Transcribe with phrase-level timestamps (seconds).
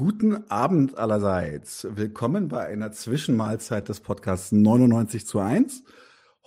[0.00, 1.86] Guten Abend allerseits.
[1.90, 5.84] Willkommen bei einer Zwischenmahlzeit des Podcasts 99 zu 1.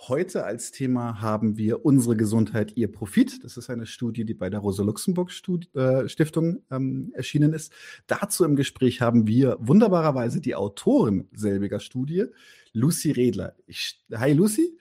[0.08, 3.44] Heute als Thema haben wir unsere Gesundheit, ihr Profit.
[3.44, 7.72] Das ist eine Studie, die bei der Rosa-Luxemburg-Stiftung äh, ähm, erschienen ist.
[8.08, 12.24] Dazu im Gespräch haben wir wunderbarerweise die Autorin selbiger Studie,
[12.72, 13.54] Lucy Redler.
[13.68, 14.76] Ich, hi Lucy.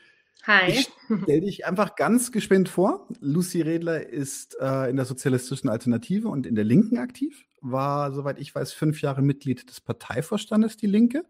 [0.48, 0.72] Hi.
[0.72, 0.90] Ich
[1.22, 3.08] stell dich einfach ganz geschwind vor.
[3.20, 8.40] Lucy Redler ist äh, in der sozialistischen Alternative und in der Linken aktiv, war, soweit
[8.40, 11.26] ich weiß, fünf Jahre Mitglied des Parteivorstandes Die Linke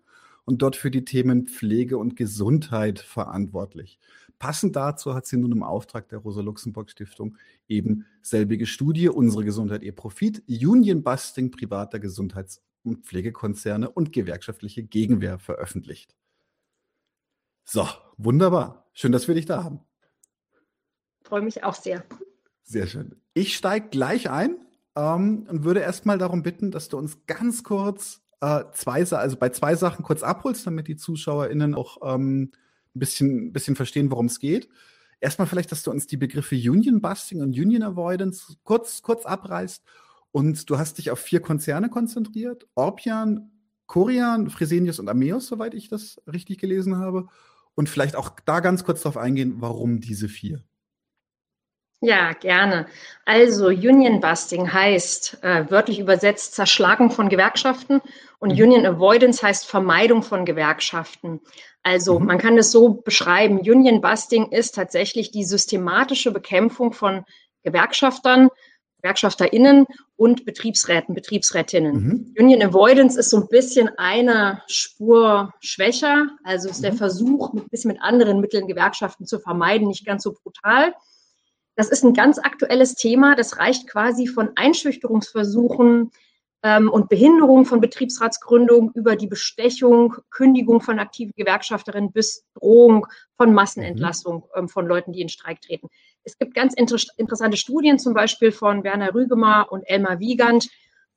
[0.45, 3.99] und dort für die Themen Pflege und Gesundheit verantwortlich.
[4.39, 9.95] Passend dazu hat sie nun im Auftrag der Rosa-Luxemburg-Stiftung eben selbige Studie Unsere Gesundheit, ihr
[9.95, 16.15] Profit, Union-Busting privater Gesundheits- und Pflegekonzerne und gewerkschaftliche Gegenwehr veröffentlicht.
[17.63, 18.89] So, wunderbar.
[18.93, 19.79] Schön, dass wir dich da haben.
[21.23, 22.03] Freue mich auch sehr.
[22.63, 23.15] Sehr schön.
[23.33, 24.57] Ich steige gleich ein
[24.95, 29.49] ähm, und würde erstmal darum bitten, dass du uns ganz kurz äh, zwei, also bei
[29.49, 32.51] zwei Sachen kurz abholst, damit die ZuschauerInnen auch ähm,
[32.95, 34.69] ein bisschen, bisschen verstehen, worum es geht.
[35.19, 39.83] Erstmal vielleicht, dass du uns die Begriffe Union Busting und Union Avoidance kurz, kurz abreißt.
[40.31, 43.51] Und du hast dich auf vier Konzerne konzentriert: Orpian,
[43.87, 47.27] Corian, Fresenius und Ameos, soweit ich das richtig gelesen habe
[47.75, 50.63] und vielleicht auch da ganz kurz darauf eingehen, warum diese vier.
[52.03, 52.87] Ja, gerne.
[53.23, 58.01] Also Union Busting heißt äh, wörtlich übersetzt Zerschlagung von Gewerkschaften
[58.39, 58.61] und mhm.
[58.61, 61.39] Union Avoidance heißt Vermeidung von Gewerkschaften.
[61.81, 62.25] Also mhm.
[62.25, 67.23] man kann es so beschreiben, Union Busting ist tatsächlich die systematische Bekämpfung von
[67.63, 68.49] Gewerkschaftern,
[69.01, 69.85] GewerkschafterInnen
[70.17, 71.95] und Betriebsräten, Betriebsrätinnen.
[71.95, 72.35] Mhm.
[72.37, 76.27] Union Avoidance ist so ein bisschen eine Spur schwächer.
[76.43, 76.83] Also ist mhm.
[76.83, 80.93] der Versuch, ein bisschen mit anderen Mitteln Gewerkschaften zu vermeiden, nicht ganz so brutal.
[81.75, 83.35] Das ist ein ganz aktuelles Thema.
[83.35, 86.11] Das reicht quasi von Einschüchterungsversuchen
[86.63, 93.07] ähm, und Behinderung von Betriebsratsgründung über die Bestechung, Kündigung von aktiven Gewerkschafterinnen bis Drohung
[93.37, 94.59] von Massenentlassung mhm.
[94.59, 95.89] ähm, von Leuten, die in Streik treten.
[96.23, 100.69] Es gibt ganz inter interessante Studien, zum Beispiel von Werner Rügemer und Elmar Wiegand,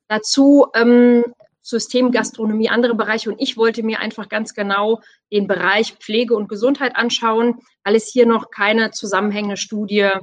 [0.09, 1.23] dazu ähm,
[1.61, 3.29] Systemgastronomie, andere Bereiche.
[3.29, 5.01] Und ich wollte mir einfach ganz genau
[5.31, 10.19] den Bereich Pflege und Gesundheit anschauen, weil es hier noch keine zusammenhängende Studie äh,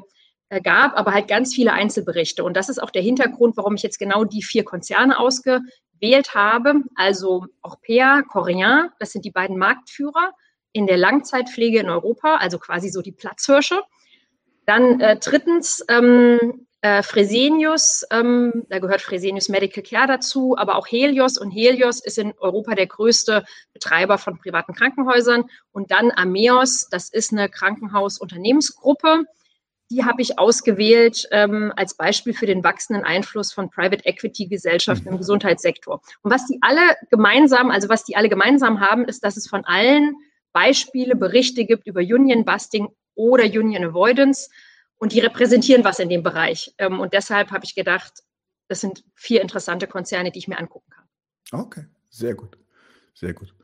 [0.63, 2.45] gab, aber halt ganz viele Einzelberichte.
[2.45, 6.83] Und das ist auch der Hintergrund, warum ich jetzt genau die vier Konzerne ausgewählt habe.
[6.95, 10.33] Also Orpea, Corian, das sind die beiden Marktführer
[10.73, 13.81] in der Langzeitpflege in Europa, also quasi so die Platzhirsche.
[14.67, 20.87] Dann äh, drittens ähm, äh, Fresenius, ähm, da gehört Fresenius Medical Care dazu, aber auch
[20.87, 21.39] Helios.
[21.39, 25.45] Und Helios ist in Europa der größte Betreiber von privaten Krankenhäusern.
[25.73, 29.25] Und dann Ameos, das ist eine Krankenhausunternehmensgruppe.
[29.91, 35.09] Die habe ich ausgewählt ähm, als Beispiel für den wachsenden Einfluss von Private Equity Gesellschaften
[35.09, 35.19] im mhm.
[35.19, 36.01] Gesundheitssektor.
[36.23, 39.65] Und was die alle gemeinsam, also was die alle gemeinsam haben, ist, dass es von
[39.65, 40.17] allen
[40.53, 44.49] Beispiele, Berichte gibt über Union Busting oder Union Avoidance
[44.97, 46.75] und die repräsentieren was in dem Bereich.
[46.79, 48.23] Ähm, und deshalb habe ich gedacht,
[48.69, 51.05] das sind vier interessante Konzerne, die ich mir angucken kann.
[51.53, 52.57] Okay, sehr gut,
[53.15, 53.55] sehr gut.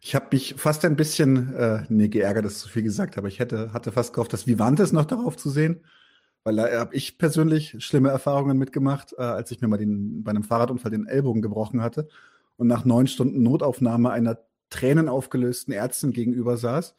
[0.00, 3.28] Ich habe mich fast ein bisschen, äh, nee, geärgert, dass ich zu viel gesagt habe.
[3.28, 5.84] Ich hätte, hatte fast gehofft, das Vivantes noch darauf zu sehen,
[6.44, 10.30] weil da habe ich persönlich schlimme Erfahrungen mitgemacht, äh, als ich mir mal den, bei
[10.30, 12.08] einem Fahrradunfall den Ellbogen gebrochen hatte
[12.56, 14.38] und nach neun Stunden Notaufnahme einer
[14.70, 16.94] tränenaufgelösten Ärztin gegenüber saß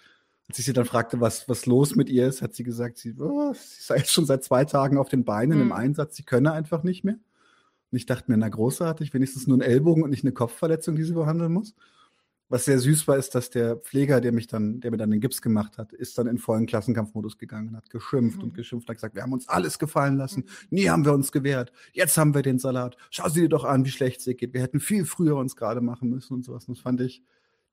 [0.50, 3.16] als ich sie dann fragte, was, was los mit ihr ist, hat sie gesagt, sie,
[3.20, 5.66] oh, sie sei jetzt schon seit zwei Tagen auf den Beinen mhm.
[5.66, 7.20] im Einsatz, sie könne einfach nicht mehr.
[7.92, 11.04] Und ich dachte mir, na großartig, wenigstens nur ein Ellbogen und nicht eine Kopfverletzung, die
[11.04, 11.76] sie behandeln muss.
[12.52, 15.22] Was sehr süß war, ist, dass der Pfleger, der mich dann, der mir dann den
[15.22, 18.46] Gips gemacht hat, ist dann in vollen Klassenkampfmodus gegangen, hat geschimpft mhm.
[18.46, 20.68] und geschimpft, hat gesagt, wir haben uns alles gefallen lassen, mhm.
[20.72, 23.86] nie haben wir uns gewehrt, jetzt haben wir den Salat, schau sie dir doch an,
[23.86, 26.68] wie schlecht es geht, wir hätten viel früher uns gerade machen müssen und sowas.
[26.68, 27.24] Und das fand ich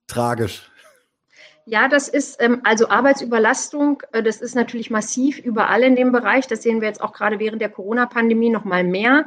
[0.07, 0.71] tragisch.
[1.65, 6.47] Ja, das ist ähm, also Arbeitsüberlastung, äh, das ist natürlich massiv überall in dem Bereich.
[6.47, 9.27] Das sehen wir jetzt auch gerade während der Corona-Pandemie noch mal mehr.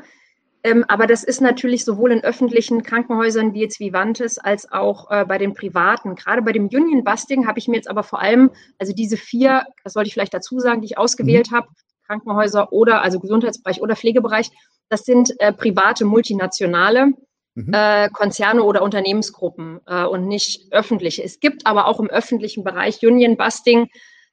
[0.63, 5.25] Ähm, aber das ist natürlich sowohl in öffentlichen Krankenhäusern wie jetzt Vivantes als auch äh,
[5.25, 6.15] bei den privaten.
[6.15, 9.63] Gerade bei dem Union Busting habe ich mir jetzt aber vor allem, also diese vier,
[9.83, 11.55] das sollte ich vielleicht dazu sagen, die ich ausgewählt mhm.
[11.55, 11.67] habe,
[12.07, 14.49] Krankenhäuser oder also Gesundheitsbereich oder Pflegebereich,
[14.89, 17.13] das sind äh, private, multinationale
[17.55, 17.73] mhm.
[17.73, 21.23] äh, Konzerne oder Unternehmensgruppen äh, und nicht öffentliche.
[21.23, 23.87] Es gibt aber auch im öffentlichen Bereich Union Busting,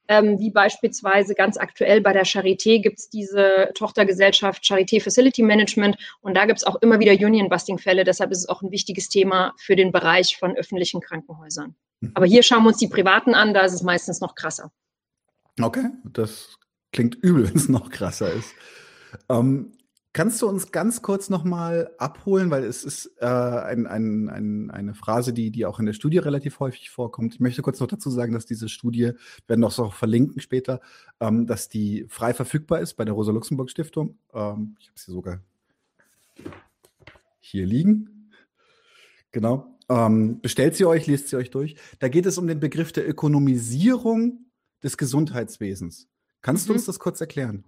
[0.09, 5.97] ähm, wie beispielsweise ganz aktuell bei der Charité gibt es diese Tochtergesellschaft Charité Facility Management
[6.21, 8.05] und da gibt es auch immer wieder Union-Busting-Fälle.
[8.05, 11.75] Deshalb ist es auch ein wichtiges Thema für den Bereich von öffentlichen Krankenhäusern.
[12.01, 12.13] Mhm.
[12.15, 14.71] Aber hier schauen wir uns die privaten an, da ist es meistens noch krasser.
[15.61, 16.57] Okay, das
[16.93, 18.51] klingt übel, wenn es noch krasser ist.
[19.29, 19.76] Ähm,
[20.17, 24.95] Kannst du uns ganz kurz nochmal abholen, weil es ist äh, ein, ein, ein, eine
[24.95, 27.35] Phrase, die, die auch in der Studie relativ häufig vorkommt.
[27.35, 29.13] Ich möchte kurz noch dazu sagen, dass diese Studie,
[29.47, 30.81] werden auch so verlinken später,
[31.21, 34.17] ähm, dass die frei verfügbar ist bei der Rosa-Luxemburg-Stiftung.
[34.33, 35.41] Ähm, ich habe sie sogar
[37.41, 38.31] hier liegen.
[39.33, 39.77] Genau.
[39.91, 41.77] Ähm, bestellt sie euch, lest sie euch durch.
[41.99, 44.47] Da geht es um den Begriff der Ökonomisierung
[44.83, 46.09] des Gesundheitswesens.
[46.41, 46.69] Kannst mhm.
[46.69, 47.65] du uns das kurz erklären?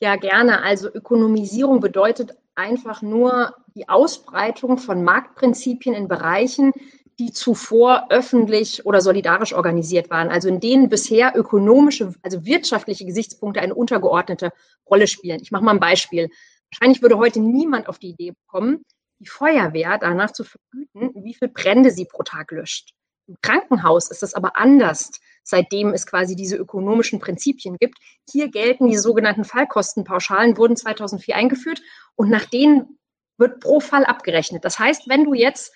[0.00, 0.62] Ja, gerne.
[0.62, 6.72] Also Ökonomisierung bedeutet einfach nur die Ausbreitung von Marktprinzipien in Bereichen,
[7.18, 13.60] die zuvor öffentlich oder solidarisch organisiert waren, also in denen bisher ökonomische, also wirtschaftliche Gesichtspunkte
[13.60, 14.52] eine untergeordnete
[14.88, 15.40] Rolle spielen.
[15.40, 16.28] Ich mache mal ein Beispiel.
[16.72, 18.82] Wahrscheinlich würde heute niemand auf die Idee kommen,
[19.20, 22.94] die Feuerwehr danach zu vergüten, wie viel Brände sie pro Tag löscht.
[23.26, 25.12] Im Krankenhaus ist das aber anders
[25.44, 27.98] seitdem es quasi diese ökonomischen Prinzipien gibt.
[28.28, 31.82] Hier gelten die sogenannten Fallkostenpauschalen, wurden 2004 eingeführt
[32.16, 32.98] und nach denen
[33.36, 34.64] wird pro Fall abgerechnet.
[34.64, 35.72] Das heißt, wenn du jetzt,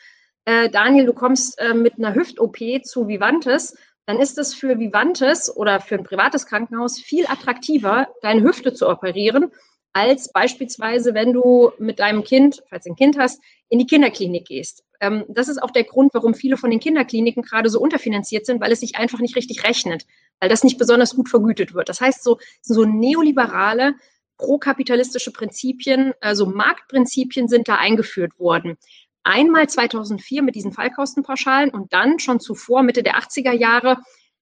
[0.46, 5.54] äh, Daniel, du kommst äh, mit einer Hüft-OP zu Vivantes, dann ist es für Vivantes
[5.54, 9.52] oder für ein privates Krankenhaus viel attraktiver, deine Hüfte zu operieren,
[9.92, 14.46] als beispielsweise, wenn du mit deinem Kind, falls du ein Kind hast, in die Kinderklinik
[14.46, 14.84] gehst.
[15.00, 18.60] Ähm, das ist auch der Grund, warum viele von den Kinderkliniken gerade so unterfinanziert sind,
[18.60, 20.06] weil es sich einfach nicht richtig rechnet,
[20.40, 21.88] weil das nicht besonders gut vergütet wird.
[21.88, 23.94] Das heißt, so, so neoliberale,
[24.38, 28.76] prokapitalistische Prinzipien, also Marktprinzipien sind da eingeführt worden.
[29.24, 33.98] Einmal 2004 mit diesen Fallkostenpauschalen und dann schon zuvor, Mitte der 80er Jahre,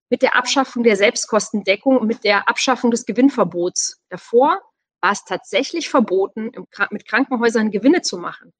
[0.09, 4.01] mit der Abschaffung der Selbstkostendeckung und mit der Abschaffung des Gewinnverbots.
[4.09, 4.61] Davor
[5.07, 6.51] war es tatsächlich verboten,
[6.91, 8.51] mit Krankenhäusern Gewinne zu machen.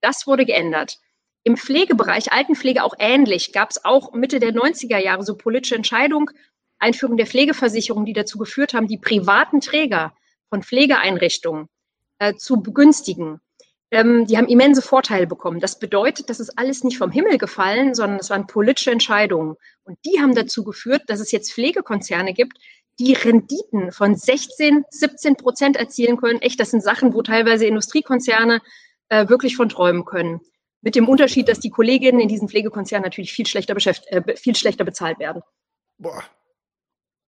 [0.00, 0.98] Das wurde geändert.
[1.44, 6.28] Im Pflegebereich, Altenpflege auch ähnlich, gab es auch Mitte der 90er Jahre so politische Entscheidungen,
[6.80, 10.12] Einführung der Pflegeversicherung, die dazu geführt haben, die privaten Träger
[10.48, 11.68] von Pflegeeinrichtungen
[12.18, 13.40] äh, zu begünstigen.
[13.92, 15.60] Ähm, die haben immense Vorteile bekommen.
[15.60, 19.54] Das bedeutet, das ist alles nicht vom Himmel gefallen, sondern es waren politische Entscheidungen.
[19.84, 22.58] Und die haben dazu geführt, dass es jetzt Pflegekonzerne gibt,
[22.98, 26.40] die Renditen von 16, 17 Prozent erzielen können.
[26.40, 28.60] Echt, das sind Sachen, wo teilweise Industriekonzerne
[29.08, 30.40] äh, wirklich von träumen können.
[30.82, 34.56] Mit dem Unterschied, dass die Kolleginnen in diesen Pflegekonzernen natürlich viel schlechter, beschäft äh, viel
[34.56, 35.42] schlechter bezahlt werden.
[35.98, 36.24] Boah,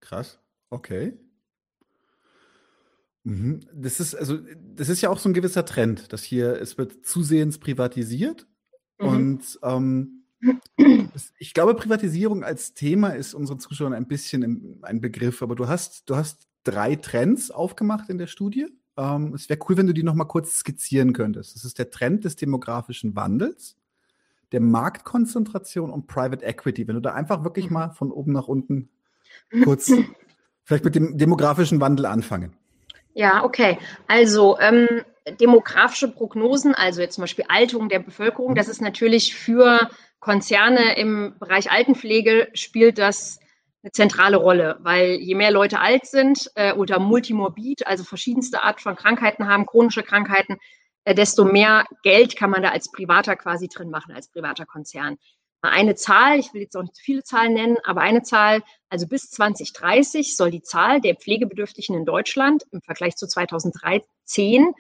[0.00, 0.38] krass.
[0.70, 1.16] Okay.
[3.22, 3.60] Mhm.
[3.72, 4.38] Das ist also,
[4.74, 8.46] das ist ja auch so ein gewisser Trend, dass hier es wird zusehends privatisiert
[8.98, 9.08] mhm.
[9.08, 10.23] und ähm,
[11.38, 16.08] ich glaube, Privatisierung als Thema ist unseren Zuschauern ein bisschen ein Begriff, aber du hast,
[16.08, 18.66] du hast drei Trends aufgemacht in der Studie.
[18.96, 21.54] Ähm, es wäre cool, wenn du die noch mal kurz skizzieren könntest.
[21.54, 23.76] Das ist der Trend des demografischen Wandels,
[24.52, 26.86] der Marktkonzentration und Private Equity.
[26.86, 28.88] Wenn du da einfach wirklich mal von oben nach unten
[29.64, 29.92] kurz
[30.64, 32.56] vielleicht mit dem demografischen Wandel anfangen.
[33.14, 33.78] Ja, okay.
[34.08, 34.88] Also ähm,
[35.40, 39.88] demografische Prognosen, also jetzt zum Beispiel Alterung der Bevölkerung, das ist natürlich für
[40.24, 43.38] Konzerne im Bereich Altenpflege spielt das
[43.82, 48.80] eine zentrale Rolle, weil je mehr Leute alt sind äh, oder multimorbid, also verschiedenste Art
[48.80, 50.56] von Krankheiten haben, chronische Krankheiten,
[51.04, 55.18] äh, desto mehr Geld kann man da als Privater quasi drin machen, als privater Konzern.
[55.60, 59.06] Eine Zahl, ich will jetzt auch nicht zu viele Zahlen nennen, aber eine Zahl, also
[59.06, 64.72] bis 2030 soll die Zahl der Pflegebedürftigen in Deutschland im Vergleich zu 2013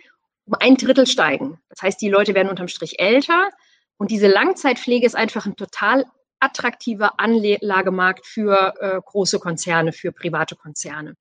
[0.46, 1.58] um ein Drittel steigen.
[1.68, 3.50] Das heißt, die Leute werden unterm Strich älter
[3.98, 6.04] und diese Langzeitpflege ist einfach ein total
[6.40, 11.14] attraktiver Anlagemarkt für äh, große Konzerne, für private Konzerne.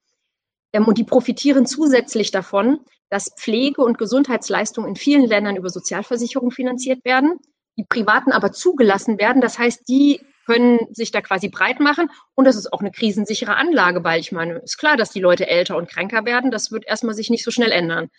[0.73, 6.51] Ähm, und die profitieren zusätzlich davon, dass Pflege- und Gesundheitsleistungen in vielen Ländern über Sozialversicherung
[6.51, 7.39] finanziert werden,
[7.77, 9.41] die Privaten aber zugelassen werden.
[9.41, 12.09] Das heißt, die können sich da quasi breit machen.
[12.35, 15.47] Und das ist auch eine krisensichere Anlage, weil ich meine, ist klar, dass die Leute
[15.47, 16.51] älter und kränker werden.
[16.51, 18.09] Das wird erstmal sich nicht so schnell ändern.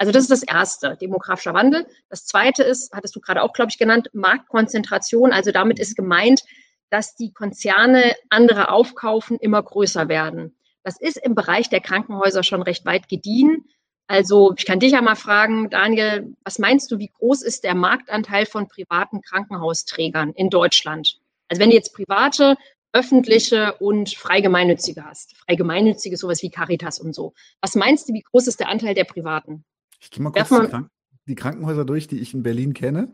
[0.00, 1.86] Also das ist das Erste, demografischer Wandel.
[2.08, 5.30] Das Zweite ist, hattest du gerade auch, glaube ich, genannt, Marktkonzentration.
[5.30, 6.42] Also damit ist gemeint,
[6.88, 10.56] dass die Konzerne andere aufkaufen, immer größer werden.
[10.84, 13.66] Das ist im Bereich der Krankenhäuser schon recht weit gediehen.
[14.06, 17.74] Also ich kann dich ja mal fragen, Daniel, was meinst du, wie groß ist der
[17.74, 21.18] Marktanteil von privaten Krankenhausträgern in Deutschland?
[21.48, 22.56] Also wenn du jetzt private,
[22.94, 25.36] öffentliche und freigemeinnützige hast.
[25.36, 27.34] Freigemeinnützige sowas wie Caritas und so.
[27.60, 29.66] Was meinst du, wie groß ist der Anteil der Privaten?
[30.00, 30.90] Ich gehe mal kurz die, Krank
[31.26, 33.12] die, Krankenhäuser durch, die ich in Berlin kenne.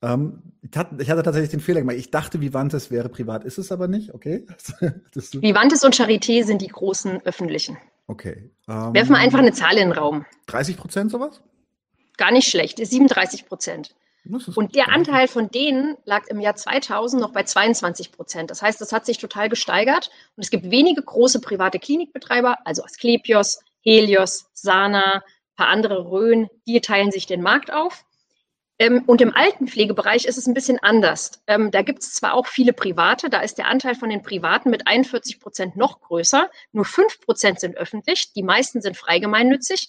[0.00, 1.96] Ähm, ich, hatte, ich, hatte, tatsächlich den Fehler gemacht.
[1.96, 4.14] Ich dachte, Vivantes wäre privat, ist es aber nicht.
[4.14, 4.46] Okay.
[5.14, 7.76] Vivantes und Charité sind die großen öffentlichen.
[8.06, 8.50] Okay.
[8.68, 10.24] Ähm, Werfen wir einfach eine Zahl in den Raum.
[10.46, 11.42] 30 Prozent sowas?
[12.16, 13.94] Gar nicht schlecht, 37 Prozent.
[14.54, 18.50] Und der Anteil von denen lag im Jahr 2000 noch bei 22 Prozent.
[18.50, 20.10] Das heißt, das hat sich total gesteigert.
[20.36, 25.22] Und es gibt wenige große private Klinikbetreiber, also Asklepios, Helios, Sana,
[25.58, 28.04] paar andere Rhön, die teilen sich den Markt auf.
[28.78, 31.42] Ähm, und im Altenpflegebereich ist es ein bisschen anders.
[31.48, 34.70] Ähm, da gibt es zwar auch viele Private, da ist der Anteil von den Privaten
[34.70, 36.48] mit 41 Prozent noch größer.
[36.72, 39.88] Nur 5 Prozent sind öffentlich, die meisten sind freigemeinnützig.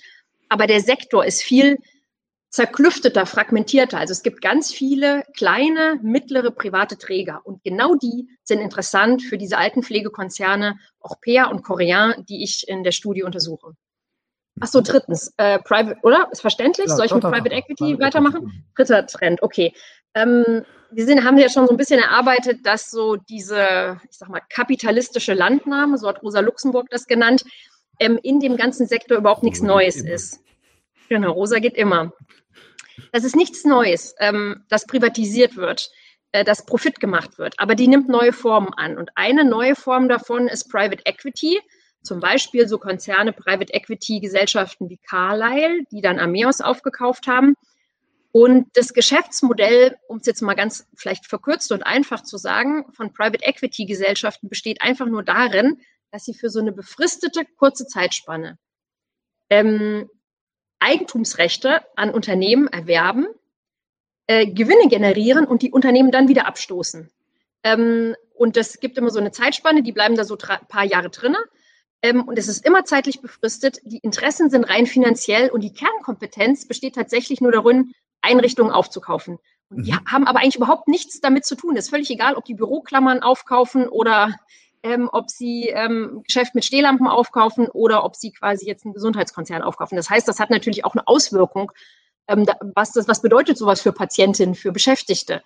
[0.49, 1.77] Aber der Sektor ist viel
[2.49, 3.99] zerklüfteter, fragmentierter.
[3.99, 7.41] Also es gibt ganz viele kleine, mittlere private Träger.
[7.43, 12.83] Und genau die sind interessant für diese Altenpflegekonzerne, auch Pea und Korean, die ich in
[12.83, 13.75] der Studie untersuche.
[14.62, 16.28] Ach so, drittens, äh, Private, oder?
[16.32, 16.88] Ist verständlich?
[16.88, 18.38] Ja, Soll ich mit Private Equity Private weitermachen?
[18.38, 18.63] Equity.
[18.75, 19.74] Dritter Trend, okay.
[20.16, 24.30] Ähm, wir sind, haben ja schon so ein bisschen erarbeitet, dass so diese, ich sag
[24.30, 27.44] mal, kapitalistische Landnahme, so hat Rosa Luxemburg das genannt,
[28.00, 30.39] ähm, in dem ganzen Sektor überhaupt nichts Neues ist.
[31.10, 32.12] Genau, Rosa geht immer.
[33.12, 35.89] Das ist nichts Neues, ähm, das privatisiert wird,
[36.32, 38.98] äh, dass Profit gemacht wird, aber die nimmt neue Formen an.
[38.98, 41.60] Und eine neue Form davon ist Private Equity
[42.01, 47.56] zum Beispiel so Konzerne, Private Equity Gesellschaften wie Carlyle, die dann Ameos aufgekauft haben.
[48.32, 53.12] Und das Geschäftsmodell, um es jetzt mal ganz vielleicht verkürzt und einfach zu sagen, von
[53.12, 58.58] Private Equity Gesellschaften besteht einfach nur darin, dass sie für so eine befristete kurze Zeitspanne
[59.50, 60.10] ähm,
[60.79, 63.27] Eigentumsrechte an Unternehmen erwerben,
[64.27, 67.10] äh, Gewinne generieren und die Unternehmen dann wieder abstoßen.
[67.63, 71.10] Ähm, und das gibt immer so eine Zeitspanne, die bleiben da so ein paar Jahre
[71.10, 71.41] drinnen.
[72.01, 73.79] Ähm, und es ist immer zeitlich befristet.
[73.84, 79.38] Die Interessen sind rein finanziell und die Kernkompetenz besteht tatsächlich nur darin, Einrichtungen aufzukaufen.
[79.70, 80.06] Und die mhm.
[80.06, 81.75] haben aber eigentlich überhaupt nichts damit zu tun.
[81.75, 84.36] Das ist völlig egal, ob die Büroklammern aufkaufen oder
[84.82, 89.62] ähm, ob sie ähm, Geschäft mit Stehlampen aufkaufen oder ob sie quasi jetzt einen Gesundheitskonzern
[89.62, 89.96] aufkaufen.
[89.96, 91.72] Das heißt, das hat natürlich auch eine Auswirkung.
[92.27, 95.44] Ähm, da, was, das, was bedeutet sowas für Patientinnen, für Beschäftigte?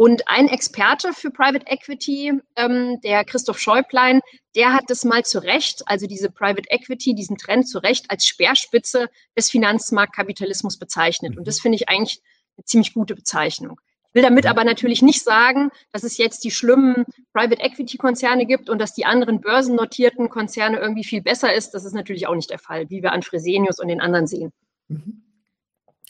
[0.00, 4.22] Und ein Experte für Private Equity, ähm, der Christoph Schäuplein,
[4.56, 8.24] der hat das mal zu Recht, also diese Private Equity, diesen Trend zu Recht als
[8.24, 11.36] Speerspitze des Finanzmarktkapitalismus bezeichnet.
[11.36, 11.62] Und das mhm.
[11.64, 12.22] finde ich eigentlich
[12.56, 13.78] eine ziemlich gute Bezeichnung.
[14.08, 17.04] Ich will damit aber natürlich nicht sagen, dass es jetzt die schlimmen
[17.34, 21.72] Private Equity Konzerne gibt und dass die anderen börsennotierten Konzerne irgendwie viel besser ist.
[21.72, 24.50] Das ist natürlich auch nicht der Fall, wie wir an Fresenius und den anderen sehen.
[24.88, 25.24] Mhm.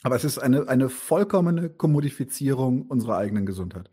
[0.03, 3.89] Aber es ist eine, eine vollkommene Kommodifizierung unserer eigenen Gesundheit.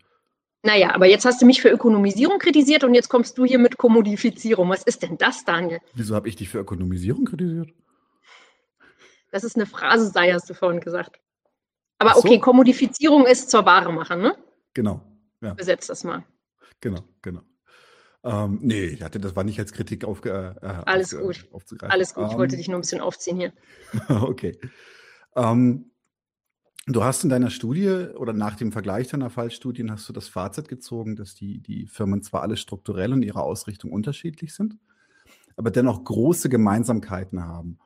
[0.63, 3.77] Naja, aber jetzt hast du mich für Ökonomisierung kritisiert und jetzt kommst du hier mit
[3.77, 4.69] Kommodifizierung.
[4.69, 5.79] Was ist denn das, Daniel?
[5.93, 7.69] Wieso habe ich dich für Ökonomisierung kritisiert?
[9.31, 11.19] Das ist eine Phrase, sei, hast du vorhin gesagt.
[11.99, 12.19] Aber so.
[12.19, 14.35] okay, Kommodifizierung ist zur Ware machen, ne?
[14.73, 15.01] Genau.
[15.41, 15.53] Ja.
[15.53, 16.25] Besetz das mal.
[16.81, 17.41] Genau, genau.
[18.23, 21.47] Ähm, nee, ich hatte, das war nicht als Kritik aufge, äh, Alles aufge, gut.
[21.53, 21.91] aufzugreifen.
[21.91, 23.53] Alles gut, ich wollte ähm, dich nur ein bisschen aufziehen hier.
[24.09, 24.59] okay.
[25.35, 25.91] Ähm,
[26.91, 30.67] Du hast in deiner Studie oder nach dem Vergleich deiner Fallstudien hast du das Fazit
[30.67, 34.75] gezogen, dass die, die Firmen zwar alle strukturell in ihrer Ausrichtung unterschiedlich sind,
[35.55, 37.77] aber dennoch große Gemeinsamkeiten haben.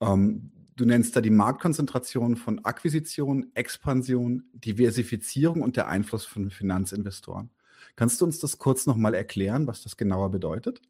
[0.00, 7.50] Ähm, du nennst da die Marktkonzentration von Akquisition, Expansion, Diversifizierung und der Einfluss von Finanzinvestoren.
[7.96, 10.80] Kannst du uns das kurz nochmal erklären, was das genauer bedeutet?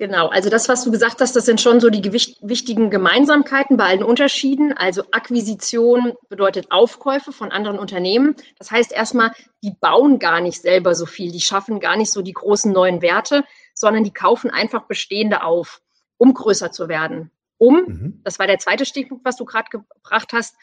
[0.00, 3.86] Genau, also das, was du gesagt hast, das sind schon so die wichtigen Gemeinsamkeiten bei
[3.86, 4.72] allen Unterschieden.
[4.72, 8.36] Also Akquisition bedeutet Aufkäufe von anderen Unternehmen.
[8.58, 9.32] Das heißt erstmal,
[9.64, 13.02] die bauen gar nicht selber so viel, die schaffen gar nicht so die großen neuen
[13.02, 13.42] Werte,
[13.74, 15.80] sondern die kaufen einfach bestehende auf,
[16.16, 17.32] um größer zu werden.
[17.60, 18.20] Um, mhm.
[18.22, 20.54] das war der zweite Stichpunkt, was du gerade gebracht hast,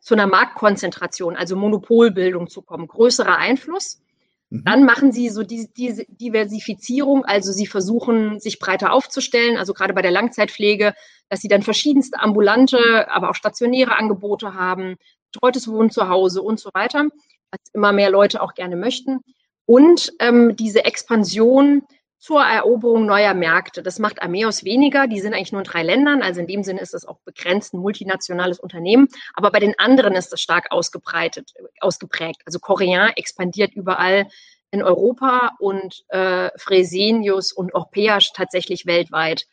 [0.00, 4.02] zu einer Marktkonzentration, also Monopolbildung zu kommen, größerer Einfluss.
[4.50, 4.64] Mhm.
[4.64, 9.94] Dann machen sie so diese, diese Diversifizierung, also sie versuchen, sich breiter aufzustellen, also gerade
[9.94, 10.94] bei der Langzeitpflege,
[11.28, 14.96] dass sie dann verschiedenste ambulante, aber auch stationäre Angebote haben,
[15.32, 17.06] betreutes Wohnen zu Hause und so weiter,
[17.50, 19.20] was immer mehr Leute auch gerne möchten.
[19.66, 21.82] Und ähm, diese Expansion
[22.20, 23.82] zur Eroberung neuer Märkte.
[23.82, 25.06] Das macht Ameos weniger.
[25.06, 26.22] Die sind eigentlich nur in drei Ländern.
[26.22, 29.08] Also in dem Sinne ist das auch begrenzt ein multinationales Unternehmen.
[29.34, 32.42] Aber bei den anderen ist das stark ausgebreitet, ausgeprägt.
[32.44, 34.28] Also Korean expandiert überall
[34.70, 39.46] in Europa und äh, Fresenius und Orpea tatsächlich weltweit.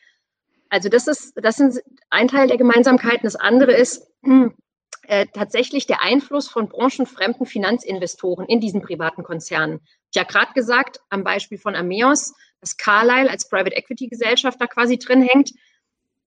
[0.70, 3.24] Also das ist, das ist ein Teil der Gemeinsamkeiten.
[3.24, 4.12] Das andere ist,
[5.08, 9.80] äh, tatsächlich der Einfluss von branchenfremden Finanzinvestoren in diesen privaten Konzernen.
[10.12, 14.68] Ich habe gerade gesagt, am Beispiel von Ameos, dass Carlyle als Private Equity Gesellschaft da
[14.68, 15.52] quasi drin hängt,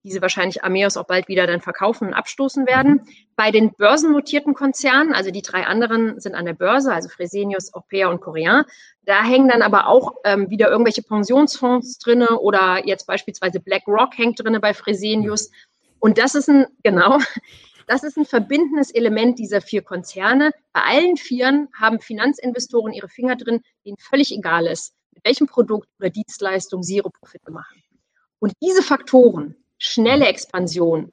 [0.03, 2.93] diese wahrscheinlich Ameos auch bald wieder dann verkaufen und abstoßen werden.
[2.93, 3.07] Mhm.
[3.35, 8.07] Bei den börsennotierten Konzernen, also die drei anderen sind an der Börse, also Fresenius, Orpea
[8.07, 8.65] und Korean,
[9.03, 14.43] da hängen dann aber auch ähm, wieder irgendwelche Pensionsfonds drinne oder jetzt beispielsweise BlackRock hängt
[14.43, 15.51] drinne bei Fresenius.
[15.99, 17.19] Und das ist ein, genau,
[17.87, 20.51] das ist ein verbindendes Element dieser vier Konzerne.
[20.73, 26.09] Bei allen Vieren haben Finanzinvestoren ihre Finger drin, denen völlig egal ist, welchem Produkt oder
[26.09, 27.81] Dienstleistung sie ihre Profite machen.
[28.39, 31.11] Und diese Faktoren, schnelle Expansion,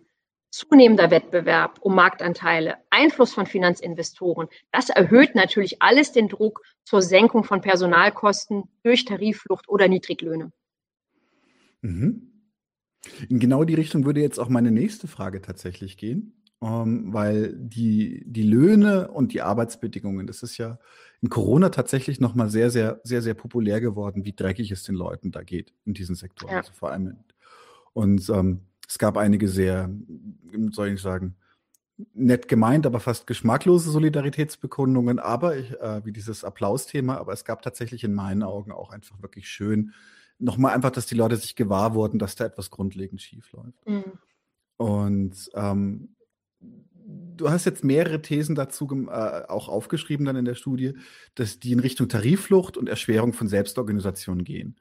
[0.50, 7.45] zunehmender Wettbewerb um Marktanteile, Einfluss von Finanzinvestoren, das erhöht natürlich alles den Druck zur Senkung
[7.45, 10.53] von Personalkosten durch Tarifflucht oder Niedriglöhne.
[11.83, 12.33] Mhm.
[13.29, 18.25] In genau die Richtung würde jetzt auch meine nächste Frage tatsächlich gehen, ähm, weil die,
[18.27, 20.79] die Löhne und die Arbeitsbedingungen, das ist ja
[21.21, 25.31] in Corona tatsächlich nochmal sehr, sehr, sehr, sehr populär geworden, wie dreckig es den Leuten
[25.31, 26.53] da geht in diesen Sektoren.
[26.53, 26.59] Ja.
[26.59, 27.09] Also vor allem.
[27.09, 27.17] In,
[27.93, 29.91] und ähm, es gab einige sehr,
[30.71, 31.37] soll ich sagen,
[32.15, 37.62] nett gemeint, aber fast geschmacklose Solidaritätsbekundungen, aber ich, äh, wie dieses Applausthema, aber es gab
[37.62, 39.93] tatsächlich in meinen Augen auch einfach wirklich schön
[40.38, 43.87] nochmal einfach, dass die Leute sich gewahr wurden, dass da etwas grundlegend schief läuft.
[43.87, 44.05] Mhm.
[44.77, 46.15] Und ähm,
[47.37, 50.95] du hast jetzt mehrere Thesen dazu äh, auch aufgeschrieben dann in der Studie,
[51.35, 54.77] dass die in Richtung Tarifflucht und Erschwerung von Selbstorganisation gehen.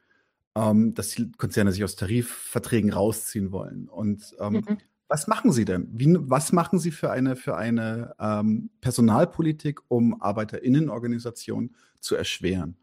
[0.57, 3.87] Ähm, dass die Konzerne sich aus Tarifverträgen rausziehen wollen.
[3.87, 4.77] Und ähm, mhm.
[5.07, 5.87] was machen sie denn?
[5.91, 12.75] Wie, was machen sie für eine, für eine ähm, Personalpolitik, um ArbeiterInnenorganisationen zu erschweren?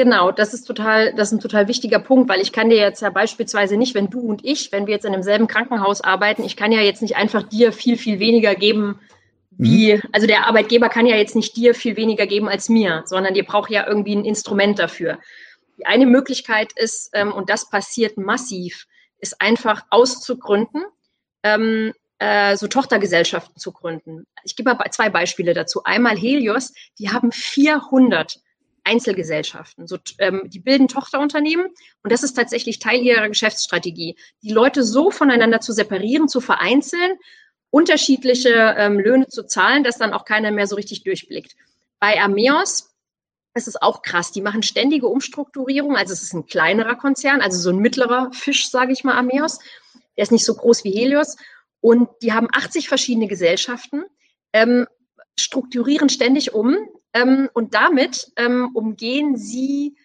[0.00, 3.02] Genau, das ist total, das ist ein total wichtiger Punkt, weil ich kann dir jetzt
[3.02, 6.56] ja beispielsweise nicht, wenn du und ich, wenn wir jetzt in demselben Krankenhaus arbeiten, ich
[6.56, 8.98] kann ja jetzt nicht einfach dir viel, viel weniger geben,
[9.50, 10.02] wie, mhm.
[10.10, 13.44] also der Arbeitgeber kann ja jetzt nicht dir viel weniger geben als mir, sondern dir
[13.44, 15.18] braucht ja irgendwie ein Instrument dafür.
[15.76, 18.86] Die eine Möglichkeit ist, ähm, und das passiert massiv,
[19.18, 20.82] ist einfach auszugründen,
[21.42, 24.24] ähm, äh, so Tochtergesellschaften zu gründen.
[24.44, 25.82] Ich gebe mal zwei Beispiele dazu.
[25.84, 28.40] Einmal Helios, die haben 400
[28.90, 29.86] Einzelgesellschaften.
[29.86, 31.66] So, ähm, die bilden Tochterunternehmen
[32.02, 37.12] und das ist tatsächlich Teil ihrer Geschäftsstrategie, die Leute so voneinander zu separieren, zu vereinzeln,
[37.70, 41.54] unterschiedliche ähm, Löhne zu zahlen, dass dann auch keiner mehr so richtig durchblickt.
[42.00, 42.90] Bei Ameos
[43.54, 44.32] ist es auch krass.
[44.32, 45.96] Die machen ständige Umstrukturierung.
[45.96, 49.58] Also es ist ein kleinerer Konzern, also so ein mittlerer Fisch, sage ich mal, Ameos.
[50.16, 51.36] Der ist nicht so groß wie Helios.
[51.80, 54.02] Und die haben 80 verschiedene Gesellschaften,
[54.52, 54.86] ähm,
[55.38, 56.76] strukturieren ständig um,
[57.12, 59.96] ähm, und damit ähm, umgehen sie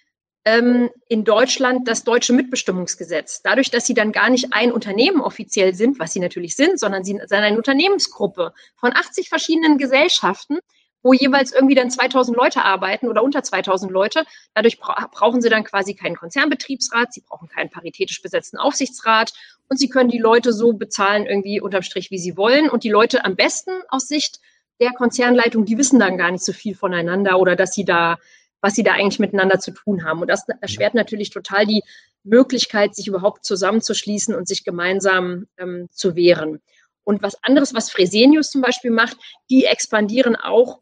[0.46, 3.42] ähm, in Deutschland das deutsche Mitbestimmungsgesetz.
[3.42, 7.04] Dadurch, dass sie dann gar nicht ein Unternehmen offiziell sind, was sie natürlich sind, sondern
[7.04, 10.60] sie sind eine Unternehmensgruppe von 80 verschiedenen Gesellschaften,
[11.02, 14.26] wo jeweils irgendwie dann 2000 Leute arbeiten oder unter 2000 Leute.
[14.54, 19.34] Dadurch bra brauchen sie dann quasi keinen Konzernbetriebsrat, sie brauchen keinen paritätisch besetzten Aufsichtsrat
[19.70, 22.70] und sie können die Leute so bezahlen irgendwie unterm Strich, wie sie wollen.
[22.70, 24.40] Und die Leute am besten aus Sicht
[24.80, 28.18] der Konzernleitung, die wissen dann gar nicht so viel voneinander oder dass sie da,
[28.62, 30.22] was sie da eigentlich miteinander zu tun haben.
[30.22, 31.84] Und das erschwert natürlich total die
[32.24, 36.62] Möglichkeit, sich überhaupt zusammenzuschließen und sich gemeinsam ähm, zu wehren.
[37.04, 39.18] Und was anderes, was Fresenius zum Beispiel macht,
[39.50, 40.80] die expandieren auch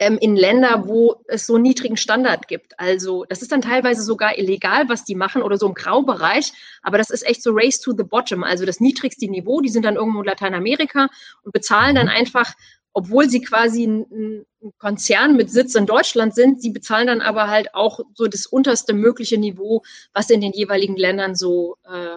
[0.00, 2.78] ähm, in Länder, wo es so einen niedrigen Standard gibt.
[2.78, 6.98] Also das ist dann teilweise sogar illegal, was die machen oder so im Graubereich, aber
[6.98, 9.60] das ist echt so Race to the Bottom, also das niedrigste Niveau.
[9.60, 11.08] Die sind dann irgendwo in Lateinamerika
[11.42, 12.12] und bezahlen dann mhm.
[12.12, 12.54] einfach
[12.92, 14.46] obwohl sie quasi ein, ein,
[14.78, 18.92] Konzern mit Sitz in Deutschland sind, sie bezahlen dann aber halt auch so das unterste
[18.92, 22.16] mögliche Niveau, was in den jeweiligen Ländern so äh,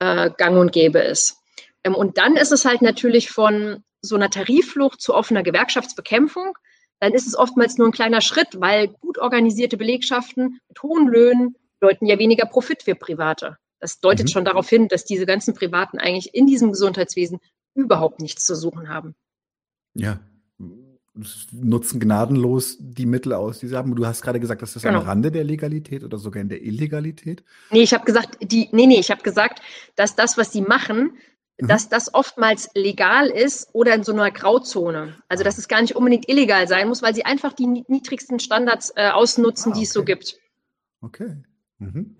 [0.00, 1.36] äh, gang und gäbe ist.
[1.84, 6.58] Ähm, und dann ist es halt natürlich von so einer Tarifflucht zu offener Gewerkschaftsbekämpfung,
[6.98, 11.56] dann ist es oftmals nur ein kleiner Schritt, weil gut organisierte Belegschaften mit hohen Löhnen
[11.80, 13.56] deuten ja weniger Profit für Private.
[13.80, 14.30] Das deutet mhm.
[14.30, 17.40] schon darauf hin, dass diese ganzen Privaten eigentlich in diesem Gesundheitswesen
[17.74, 19.16] überhaupt nichts zu suchen haben.
[19.94, 20.20] Ja,
[21.52, 23.94] nutzen gnadenlos die Mittel aus, die sie haben.
[23.94, 25.00] Du hast gerade gesagt, das ist genau.
[25.00, 27.44] am Rande der Legalität oder sogar in der Illegalität.
[27.70, 29.60] Nee, ich habe gesagt, die, nee, nee, ich habe gesagt,
[29.96, 31.18] dass das, was sie machen,
[31.60, 31.66] mhm.
[31.66, 35.16] dass das oftmals legal ist oder in so einer Grauzone.
[35.28, 38.92] Also, dass es gar nicht unbedingt illegal sein muss, weil sie einfach die niedrigsten Standards
[38.96, 39.80] äh, ausnutzen, ah, okay.
[39.80, 40.38] die es so gibt.
[41.02, 41.36] Okay.
[41.78, 42.16] Mhm.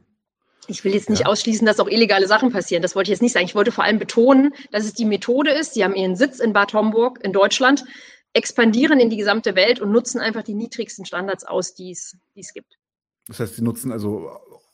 [0.68, 1.26] Ich will jetzt nicht ja.
[1.26, 2.82] ausschließen, dass auch illegale Sachen passieren.
[2.82, 3.46] Das wollte ich jetzt nicht sagen.
[3.46, 5.74] Ich wollte vor allem betonen, dass es die Methode ist.
[5.74, 7.84] Sie haben ihren Sitz in Bad Homburg in Deutschland,
[8.32, 12.16] expandieren in die gesamte Welt und nutzen einfach die niedrigsten Standards aus, die es
[12.54, 12.78] gibt.
[13.26, 14.30] Das heißt, sie nutzen also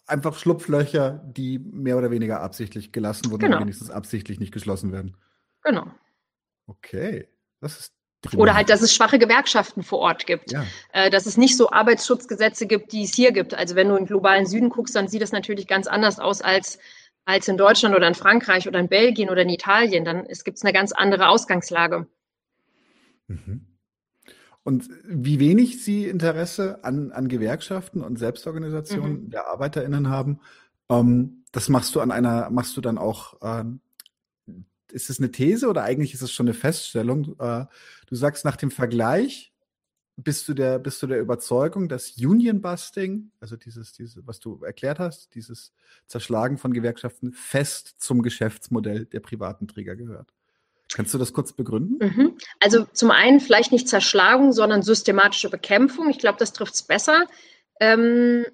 [0.07, 3.57] einfach Schlupflöcher, die mehr oder weniger absichtlich gelassen wurden genau.
[3.57, 5.17] oder wenigstens absichtlich nicht geschlossen werden.
[5.63, 5.87] Genau.
[6.67, 7.29] Okay,
[7.61, 7.98] das ist
[8.37, 10.53] oder halt, dass es schwache Gewerkschaften vor Ort gibt.
[10.53, 10.65] Ja.
[10.93, 13.55] Äh, dass es nicht so Arbeitsschutzgesetze gibt, die es hier gibt.
[13.55, 16.79] Also wenn du im globalen Süden guckst, dann sieht es natürlich ganz anders aus als,
[17.25, 20.05] als in Deutschland oder in Frankreich oder in Belgien oder in Italien.
[20.05, 22.07] Dann gibt es eine ganz andere Ausgangslage.
[23.29, 23.67] Mhm.
[24.65, 29.31] Und wie wenig Sie Interesse an, an Gewerkschaften und Selbstorganisationen mhm.
[29.31, 30.41] der ArbeiterInnen haben,
[30.91, 33.81] ähm, das machst du an einer, machst du dann auch ähm,
[34.93, 37.39] ist es eine These oder eigentlich ist es schon eine Feststellung?
[37.39, 37.67] Äh,
[38.07, 39.53] du sagst nach dem Vergleich
[40.17, 44.61] bist du der, bist du der Überzeugung, dass Union Busting, also dieses, diese, was du
[44.65, 45.73] erklärt hast, dieses
[46.07, 50.33] Zerschlagen von Gewerkschaften fest zum Geschäftsmodell der privaten Träger gehört?
[50.93, 51.99] Kannst du das kurz begründen?
[52.01, 52.39] Mhm.
[52.61, 56.09] Also zum einen vielleicht nicht Zerschlagung, sondern systematische Bekämpfung.
[56.09, 57.27] Ich glaube, das trifft es besser.
[57.79, 58.45] Ähm,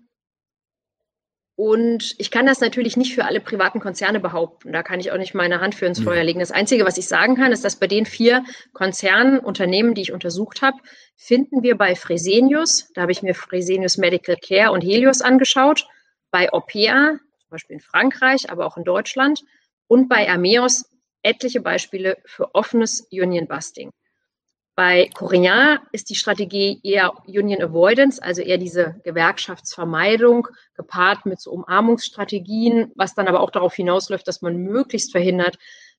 [1.57, 4.73] und ich kann das natürlich nicht für alle privaten Konzerne behaupten.
[4.73, 6.41] Da kann ich auch nicht meine Hand für ins Feuer legen.
[6.41, 10.13] Das Einzige, was ich sagen kann, ist, dass bei den vier Konzernen, Unternehmen, die ich
[10.13, 10.79] untersucht habe,
[11.17, 15.87] finden wir bei Fresenius, da habe ich mir Fresenius Medical Care und Helios angeschaut,
[16.33, 19.45] bei Opea, zum Beispiel in Frankreich, aber auch in Deutschland,
[19.87, 20.91] und bei Ameos
[21.23, 23.93] etliche Beispiele für offenes Union Busting.
[24.77, 31.53] Bei Coréen ist die Strategie eher Union Avoidance, also eher diese Gewerkschaftsvermeidung, gepaart mit so
[31.53, 35.59] Umarmungsstrategien, was dann aber auch darauf hinausläuft, dass man möglichst verhindert,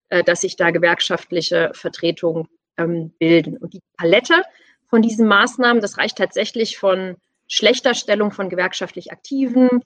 [0.10, 3.56] äh, dass sich da gewerkschaftliche Vertretungen ähm, bilden.
[3.58, 4.44] Und die Palette
[4.90, 7.16] von diesen Maßnahmen, das reicht tatsächlich von
[7.48, 9.84] schlechter Stellung von gewerkschaftlich Aktiven,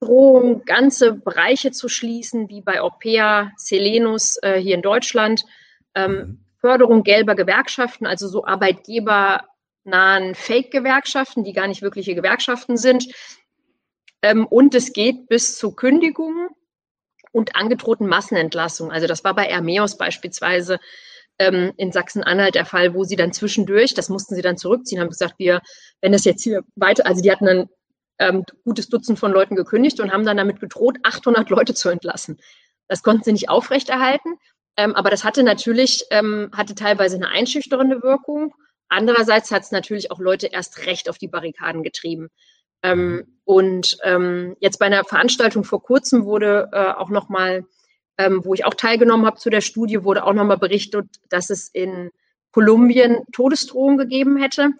[0.00, 5.44] Drohung, ganze Bereiche zu schließen, wie bei Opea, Selenus äh, hier in Deutschland,
[5.96, 6.44] ähm, mhm.
[6.60, 13.06] Förderung gelber Gewerkschaften, also so arbeitgebernahen Fake-Gewerkschaften, die gar nicht wirkliche Gewerkschaften sind.
[14.22, 16.48] Ähm, und es geht bis zu Kündigungen
[17.32, 18.92] und angedrohten Massenentlassungen.
[18.92, 20.80] Also das war bei Ermeos beispielsweise
[21.38, 25.10] ähm, in Sachsen-Anhalt der Fall, wo sie dann zwischendurch, das mussten sie dann zurückziehen, haben
[25.10, 25.62] gesagt, wir,
[26.00, 27.68] wenn das jetzt hier weiter, also die hatten dann
[28.18, 32.38] ähm, gutes Dutzend von Leuten gekündigt und haben dann damit gedroht, 800 Leute zu entlassen.
[32.88, 34.38] Das konnten sie nicht aufrechterhalten.
[34.78, 38.54] Ähm, aber das hatte natürlich, ähm, hatte teilweise eine einschüchternde Wirkung.
[38.88, 42.28] Andererseits hat es natürlich auch Leute erst recht auf die Barrikaden getrieben.
[42.84, 43.26] Ähm, mhm.
[43.42, 47.66] und ähm, jetzt bei einer Veranstaltung vor kurzem wurde äh, auch nochmal,
[48.18, 51.66] ähm, wo ich auch teilgenommen habe zu der Studie, wurde auch nochmal berichtet, dass es
[51.66, 52.12] in
[52.52, 54.70] Kolumbien Todesdrohungen gegeben hätte.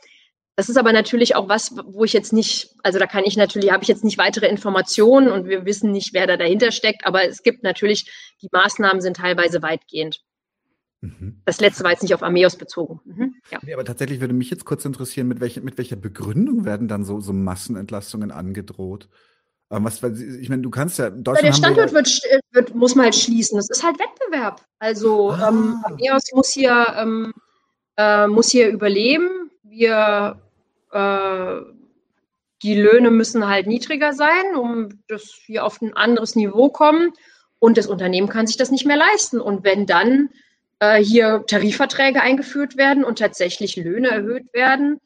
[0.58, 3.70] Das ist aber natürlich auch was, wo ich jetzt nicht, also da kann ich natürlich,
[3.70, 7.28] habe ich jetzt nicht weitere Informationen und wir wissen nicht, wer da dahinter steckt, aber
[7.28, 8.10] es gibt natürlich,
[8.42, 10.20] die Maßnahmen sind teilweise weitgehend.
[11.00, 11.42] Mhm.
[11.44, 12.98] Das letzte war jetzt nicht auf Ameos bezogen.
[13.04, 13.60] Mhm, ja.
[13.62, 17.04] Nee, aber tatsächlich würde mich jetzt kurz interessieren, mit, welche, mit welcher Begründung werden dann
[17.04, 19.08] so, so Massenentlastungen angedroht?
[19.70, 21.10] Ähm, was, ich meine, du kannst ja.
[21.10, 23.58] Deutschland der Standort wird, wird, muss man halt schließen.
[23.58, 24.66] Das ist halt Wettbewerb.
[24.80, 25.50] Also ah.
[25.50, 27.32] ähm, Ameos muss hier, ähm,
[27.96, 29.52] äh, muss hier überleben.
[29.62, 30.42] Wir
[30.92, 31.60] äh,
[32.62, 37.12] die Löhne müssen halt niedriger sein, um dass wir auf ein anderes Niveau kommen.
[37.60, 39.40] Und das Unternehmen kann sich das nicht mehr leisten.
[39.40, 40.30] Und wenn dann
[40.80, 45.00] äh, hier Tarifverträge eingeführt werden und tatsächlich Löhne erhöht werden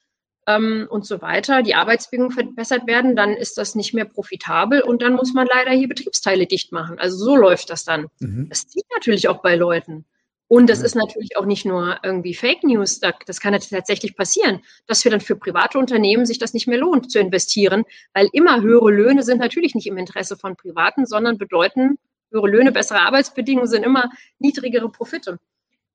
[0.47, 5.03] ähm, und so weiter, die Arbeitsbedingungen verbessert werden, dann ist das nicht mehr profitabel und
[5.03, 6.99] dann muss man leider hier Betriebsteile dicht machen.
[6.99, 8.07] Also so läuft das dann.
[8.19, 8.49] Mhm.
[8.49, 10.05] Das zieht natürlich auch bei Leuten.
[10.53, 15.01] Und das ist natürlich auch nicht nur irgendwie Fake News, das kann tatsächlich passieren, dass
[15.01, 18.91] für dann für private Unternehmen sich das nicht mehr lohnt zu investieren, weil immer höhere
[18.91, 21.97] Löhne sind natürlich nicht im Interesse von Privaten, sondern bedeuten
[22.31, 24.11] höhere Löhne, bessere Arbeitsbedingungen sind immer
[24.41, 25.39] niedrigere Profite.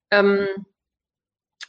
[0.10, 0.48] Ähm,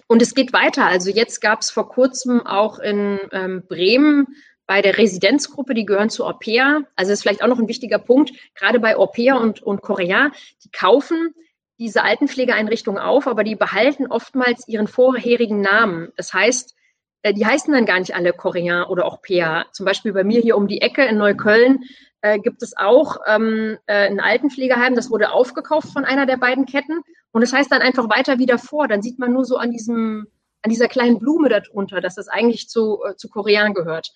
[0.06, 0.86] und es geht weiter.
[0.86, 4.28] Also jetzt gab es vor kurzem auch in ähm, Bremen
[4.66, 6.84] bei der Residenzgruppe, die gehören zu Orpea.
[6.96, 10.30] Also ist vielleicht auch noch ein wichtiger Punkt, gerade bei Orpea und, und Korea,
[10.64, 11.34] die kaufen
[11.78, 16.12] diese Altenpflegeeinrichtungen auf, aber die behalten oftmals ihren vorherigen Namen.
[16.16, 16.74] Das heißt,
[17.22, 19.66] äh, die heißen dann gar nicht alle Korean oder auch PA.
[19.72, 21.84] Zum Beispiel bei mir hier um die Ecke in Neukölln
[22.20, 26.66] äh, gibt es auch ähm, äh, ein Altenpflegeheim, das wurde aufgekauft von einer der beiden
[26.66, 27.00] Ketten.
[27.30, 28.88] Und das heißt dann einfach weiter wieder vor.
[28.88, 30.26] Dann sieht man nur so an diesem,
[30.62, 34.12] an dieser kleinen Blume darunter, dass das eigentlich zu, äh, zu Korean gehört.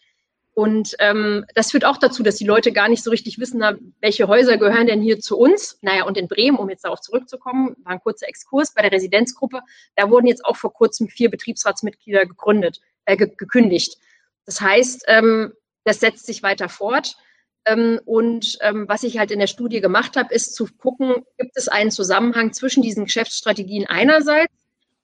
[0.55, 3.75] Und ähm, das führt auch dazu, dass die Leute gar nicht so richtig wissen, na,
[4.01, 5.79] welche Häuser gehören denn hier zu uns.
[5.81, 9.61] Naja, und in Bremen, um jetzt darauf zurückzukommen, war ein kurzer Exkurs bei der Residenzgruppe.
[9.97, 13.97] Da wurden jetzt auch vor kurzem vier Betriebsratsmitglieder gegründet, äh, ge gekündigt.
[14.45, 17.17] Das heißt, ähm, das setzt sich weiter fort.
[17.65, 21.57] Ähm, und ähm, was ich halt in der Studie gemacht habe, ist zu gucken, gibt
[21.57, 24.53] es einen Zusammenhang zwischen diesen Geschäftsstrategien einerseits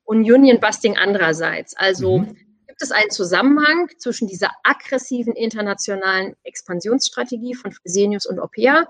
[0.04, 1.74] und Union Busting andererseits.
[1.74, 2.47] Also mhm
[2.78, 8.86] gibt es einen Zusammenhang zwischen dieser aggressiven internationalen Expansionsstrategie von Fresenius und Opea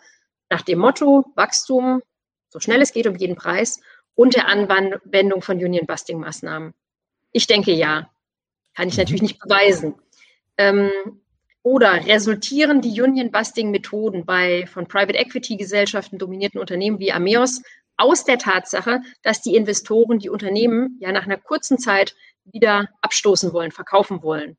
[0.50, 2.02] nach dem Motto Wachstum,
[2.50, 3.80] so schnell es geht, um jeden Preis
[4.14, 6.74] und der Anwendung von Union-Busting-Maßnahmen?
[7.32, 8.10] Ich denke ja.
[8.74, 9.00] Kann ich mhm.
[9.00, 9.94] natürlich nicht beweisen.
[10.58, 10.90] Ähm,
[11.62, 17.62] oder resultieren die Union-Busting-Methoden bei von Private Equity-Gesellschaften dominierten Unternehmen wie Ameos
[17.96, 22.14] aus der Tatsache, dass die Investoren die Unternehmen ja nach einer kurzen Zeit
[22.52, 24.56] wieder abstoßen wollen, verkaufen wollen?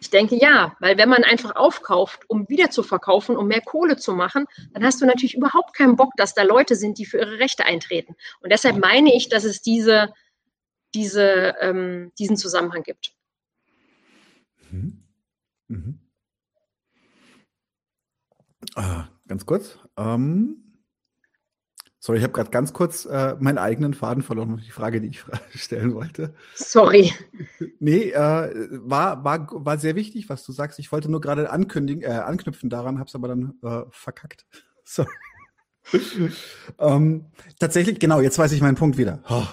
[0.00, 3.98] Ich denke ja, weil wenn man einfach aufkauft, um wieder zu verkaufen, um mehr Kohle
[3.98, 7.18] zu machen, dann hast du natürlich überhaupt keinen Bock, dass da Leute sind, die für
[7.18, 8.16] ihre Rechte eintreten.
[8.40, 10.14] Und deshalb meine ich, dass es diese,
[10.94, 13.12] diese, ähm, diesen Zusammenhang gibt.
[14.70, 15.04] Mhm.
[15.68, 16.00] Mhm.
[18.74, 19.78] Ah, ganz kurz.
[19.98, 20.69] Ähm,
[22.00, 25.22] sorry, ich habe gerade ganz kurz äh, meinen eigenen Faden verloren, die Frage, die ich
[25.54, 26.34] stellen wollte.
[26.54, 27.12] Sorry.
[27.78, 30.78] Nee, äh, war, war, war sehr wichtig, was du sagst.
[30.78, 34.46] Ich wollte nur gerade ankündigen, äh, anknüpfen daran, habe es aber dann äh, verkackt.
[34.84, 35.08] Sorry.
[36.78, 37.26] ähm,
[37.58, 39.22] tatsächlich, genau, jetzt weiß ich meinen Punkt wieder.
[39.28, 39.46] Oh.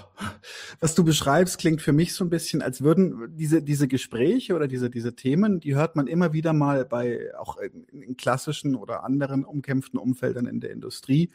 [0.80, 4.68] Was du beschreibst, klingt für mich so ein bisschen, als würden diese, diese Gespräche oder
[4.68, 9.04] diese, diese Themen, die hört man immer wieder mal bei auch in, in klassischen oder
[9.04, 11.32] anderen umkämpften Umfeldern in der Industrie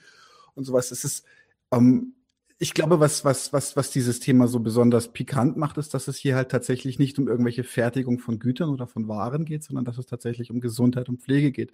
[0.55, 0.91] und sowas.
[0.91, 1.25] Es ist,
[1.73, 2.15] ähm,
[2.59, 6.17] ich glaube, was, was, was, was dieses Thema so besonders pikant macht, ist, dass es
[6.17, 9.99] hier halt tatsächlich nicht um irgendwelche Fertigung von Gütern oder von Waren geht, sondern dass
[9.99, 11.73] es tatsächlich um Gesundheit und Pflege geht,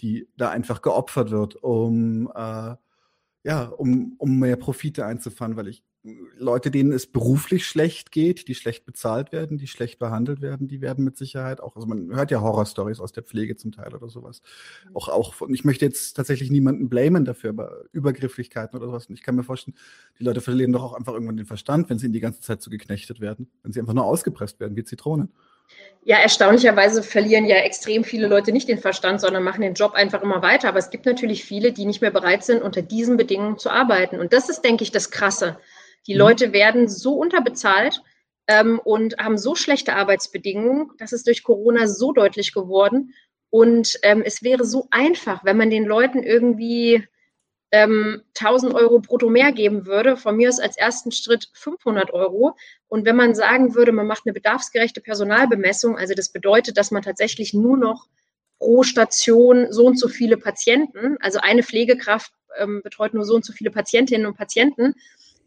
[0.00, 2.74] die da einfach geopfert wird, um, äh,
[3.44, 8.54] ja, um, um mehr Profite einzufahren, weil ich Leute, denen es beruflich schlecht geht, die
[8.54, 12.30] schlecht bezahlt werden, die schlecht behandelt werden, die werden mit Sicherheit auch, also man hört
[12.30, 14.40] ja Horrorstories aus der Pflege zum Teil oder sowas.
[14.88, 14.96] Mhm.
[14.96, 19.06] Auch, auch von, ich möchte jetzt tatsächlich niemanden blamen dafür, aber Übergrifflichkeiten oder sowas.
[19.06, 19.76] Und ich kann mir vorstellen,
[20.18, 22.62] die Leute verlieren doch auch einfach irgendwann den Verstand, wenn sie in die ganze Zeit
[22.62, 25.30] so geknechtet werden, wenn sie einfach nur ausgepresst werden wie Zitronen.
[26.02, 30.22] Ja, erstaunlicherweise verlieren ja extrem viele Leute nicht den Verstand, sondern machen den Job einfach
[30.22, 30.68] immer weiter.
[30.68, 34.18] Aber es gibt natürlich viele, die nicht mehr bereit sind, unter diesen Bedingungen zu arbeiten.
[34.18, 35.58] Und das ist, denke ich, das Krasse
[36.06, 36.20] die mhm.
[36.20, 38.02] Leute werden so unterbezahlt
[38.46, 43.14] ähm, und haben so schlechte Arbeitsbedingungen, das ist durch Corona so deutlich geworden.
[43.50, 47.04] Und ähm, es wäre so einfach, wenn man den Leuten irgendwie
[47.72, 52.56] ähm, 1000 Euro brutto mehr geben würde, von mir aus als ersten Schritt 500 Euro.
[52.88, 57.02] Und wenn man sagen würde, man macht eine bedarfsgerechte Personalbemessung, also das bedeutet, dass man
[57.02, 58.08] tatsächlich nur noch
[58.58, 63.44] pro Station so und so viele Patienten, also eine Pflegekraft ähm, betreut nur so und
[63.44, 64.94] so viele Patientinnen und Patienten,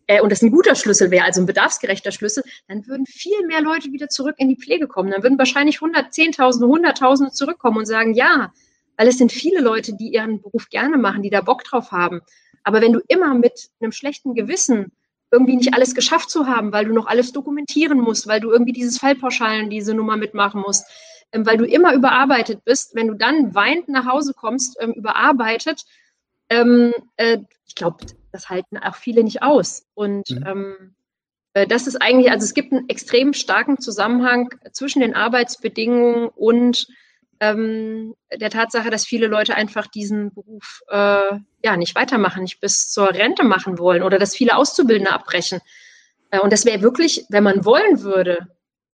[0.08, 3.62] äh, und das ein guter Schlüssel wäre, also ein bedarfsgerechter Schlüssel, dann würden viel mehr
[3.62, 5.12] Leute wieder zurück in die Pflege kommen.
[5.12, 8.52] Dann würden wahrscheinlich Hundertzehntausende, Hunderttausende zurückkommen und sagen, ja,
[8.98, 12.22] weil es sind viele Leute, die ihren Beruf gerne machen, die da Bock drauf haben.
[12.63, 14.92] Aber wenn du immer mit einem schlechten Gewissen
[15.32, 18.72] irgendwie nicht alles geschafft zu haben, weil du noch alles dokumentieren musst, weil du irgendwie
[18.72, 20.86] dieses Fallpauschalen, diese Nummer mitmachen musst,
[21.32, 25.86] ähm, weil du immer überarbeitet bist, wenn du dann weinend nach Hause kommst, ähm, überarbeitet,
[26.54, 29.86] ähm, äh, ich glaube, das halten auch viele nicht aus.
[29.94, 30.44] Und mhm.
[30.46, 30.96] ähm,
[31.54, 36.88] äh, das ist eigentlich, also es gibt einen extrem starken Zusammenhang zwischen den Arbeitsbedingungen und
[37.39, 42.89] ähm, der Tatsache, dass viele Leute einfach diesen Beruf äh, ja nicht weitermachen, nicht bis
[42.89, 45.60] zur Rente machen wollen oder dass viele Auszubildende abbrechen.
[46.32, 48.48] Äh, und das wäre wirklich, wenn man wollen würde,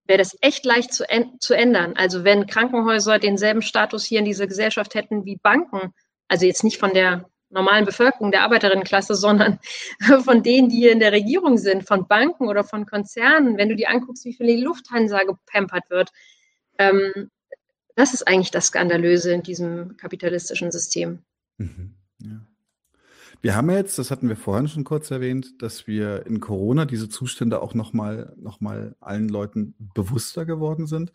[0.05, 1.05] wäre das echt leicht zu,
[1.39, 1.93] zu ändern.
[1.95, 5.93] Also wenn Krankenhäuser denselben Status hier in dieser Gesellschaft hätten wie Banken,
[6.27, 9.59] also jetzt nicht von der normalen Bevölkerung, der Arbeiterinnenklasse, sondern
[10.23, 13.75] von denen, die hier in der Regierung sind, von Banken oder von Konzernen, wenn du
[13.75, 16.11] dir anguckst, wie viel die Lufthansa gepampert wird.
[16.77, 17.29] Ähm,
[17.95, 21.19] das ist eigentlich das Skandalöse in diesem kapitalistischen System.
[21.57, 22.41] Mhm, ja.
[23.41, 27.09] Wir haben jetzt, das hatten wir vorhin schon kurz erwähnt, dass wir in Corona diese
[27.09, 31.13] Zustände auch nochmal noch mal allen Leuten bewusster geworden sind.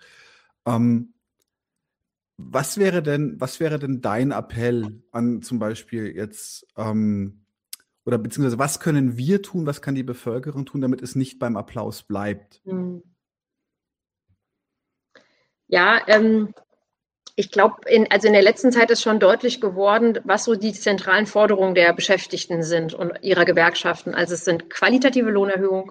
[0.66, 1.13] Ähm,
[2.36, 7.46] was wäre denn, was wäre denn dein Appell an zum Beispiel jetzt, ähm,
[8.04, 11.56] oder beziehungsweise was können wir tun, was kann die Bevölkerung tun, damit es nicht beim
[11.56, 12.60] Applaus bleibt?
[12.64, 13.02] Hm.
[15.68, 16.54] Ja, ähm,
[17.36, 17.76] ich glaube,
[18.10, 21.92] also in der letzten Zeit ist schon deutlich geworden, was so die zentralen Forderungen der
[21.92, 24.14] Beschäftigten sind und ihrer Gewerkschaften.
[24.14, 25.90] Also es sind qualitative Lohnerhöhung,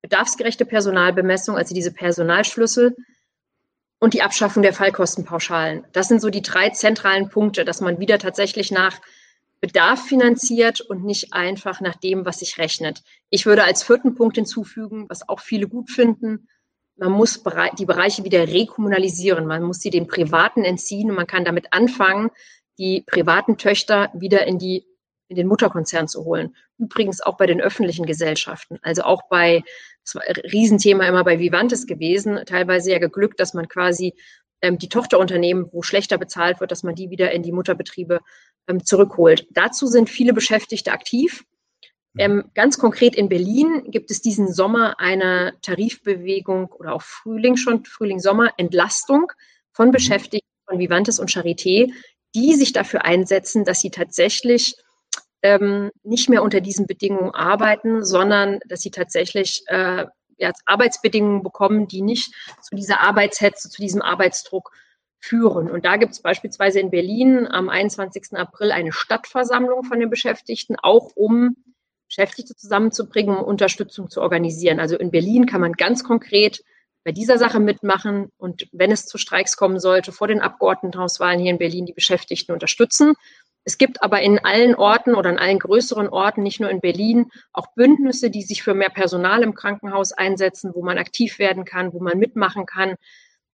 [0.00, 2.96] bedarfsgerechte Personalbemessung, also diese Personalschlüssel,
[4.02, 5.84] und die Abschaffung der Fallkostenpauschalen.
[5.92, 9.00] Das sind so die drei zentralen Punkte, dass man wieder tatsächlich nach
[9.60, 13.04] Bedarf finanziert und nicht einfach nach dem, was sich rechnet.
[13.30, 16.48] Ich würde als vierten Punkt hinzufügen, was auch viele gut finden,
[16.96, 17.44] man muss
[17.78, 19.46] die Bereiche wieder rekommunalisieren.
[19.46, 22.30] Man muss sie den Privaten entziehen und man kann damit anfangen,
[22.78, 24.84] die privaten Töchter wieder in die
[25.28, 26.54] in den Mutterkonzern zu holen.
[26.76, 29.62] Übrigens auch bei den öffentlichen Gesellschaften, also auch bei,
[30.04, 34.14] das war ein Riesenthema immer bei Vivantes gewesen, teilweise ja geglückt, dass man quasi
[34.60, 38.20] ähm, die Tochterunternehmen, wo schlechter bezahlt wird, dass man die wieder in die Mutterbetriebe
[38.68, 39.46] ähm, zurückholt.
[39.50, 41.44] Dazu sind viele Beschäftigte aktiv.
[42.18, 47.84] Ähm, ganz konkret in Berlin gibt es diesen Sommer eine Tarifbewegung oder auch Frühling schon,
[47.86, 49.32] Frühling, Sommer, Entlastung
[49.72, 49.92] von mhm.
[49.92, 51.90] Beschäftigten von Vivantes und Charité,
[52.34, 54.76] die sich dafür einsetzen, dass sie tatsächlich
[55.42, 60.06] ähm, nicht mehr unter diesen Bedingungen arbeiten, sondern dass sie tatsächlich äh,
[60.38, 64.72] ja, Arbeitsbedingungen bekommen, die nicht zu dieser Arbeitshetze, zu diesem Arbeitsdruck
[65.18, 65.70] führen.
[65.70, 68.36] Und da gibt es beispielsweise in Berlin am 21.
[68.36, 71.56] April eine Stadtversammlung von den Beschäftigten, auch um
[72.08, 74.80] Beschäftigte zusammenzubringen, um Unterstützung zu organisieren.
[74.80, 76.62] Also in Berlin kann man ganz konkret
[77.04, 81.50] bei dieser Sache mitmachen und wenn es zu Streiks kommen sollte, vor den Abgeordnetenhauswahlen hier
[81.50, 83.14] in Berlin die Beschäftigten unterstützen.
[83.64, 87.30] Es gibt aber in allen Orten oder in allen größeren Orten, nicht nur in Berlin,
[87.52, 91.92] auch Bündnisse, die sich für mehr Personal im Krankenhaus einsetzen, wo man aktiv werden kann,
[91.92, 92.96] wo man mitmachen kann.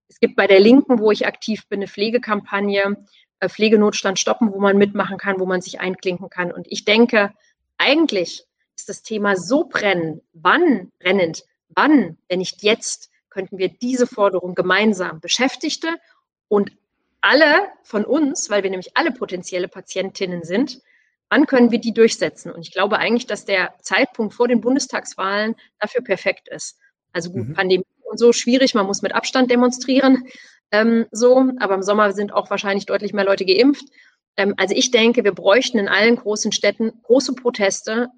[0.09, 2.97] Es gibt bei der Linken, wo ich aktiv bin, eine Pflegekampagne,
[3.40, 6.53] äh, Pflegenotstand stoppen, wo man mitmachen kann, wo man sich einklinken kann.
[6.53, 7.35] Und ich denke,
[7.77, 8.44] eigentlich
[8.77, 14.55] ist das Thema so brennend, wann brennend, wann, wenn nicht jetzt, könnten wir diese Forderung
[14.55, 15.88] gemeinsam Beschäftigte
[16.49, 16.73] und
[17.20, 20.81] alle von uns, weil wir nämlich alle potenzielle Patientinnen sind,
[21.31, 22.50] wann können wir die durchsetzen?
[22.52, 26.78] Und ich glaube eigentlich, dass der Zeitpunkt vor den Bundestagswahlen dafür perfekt ist.
[27.12, 27.54] Also gut, mhm.
[27.54, 30.24] Pandemie und so schwierig, man muss mit Abstand demonstrieren,
[30.70, 33.87] ähm, so, aber im Sommer sind auch wahrscheinlich deutlich mehr Leute geimpft.
[34.37, 38.09] Ähm, also ich denke, wir bräuchten in allen großen Städten große Proteste,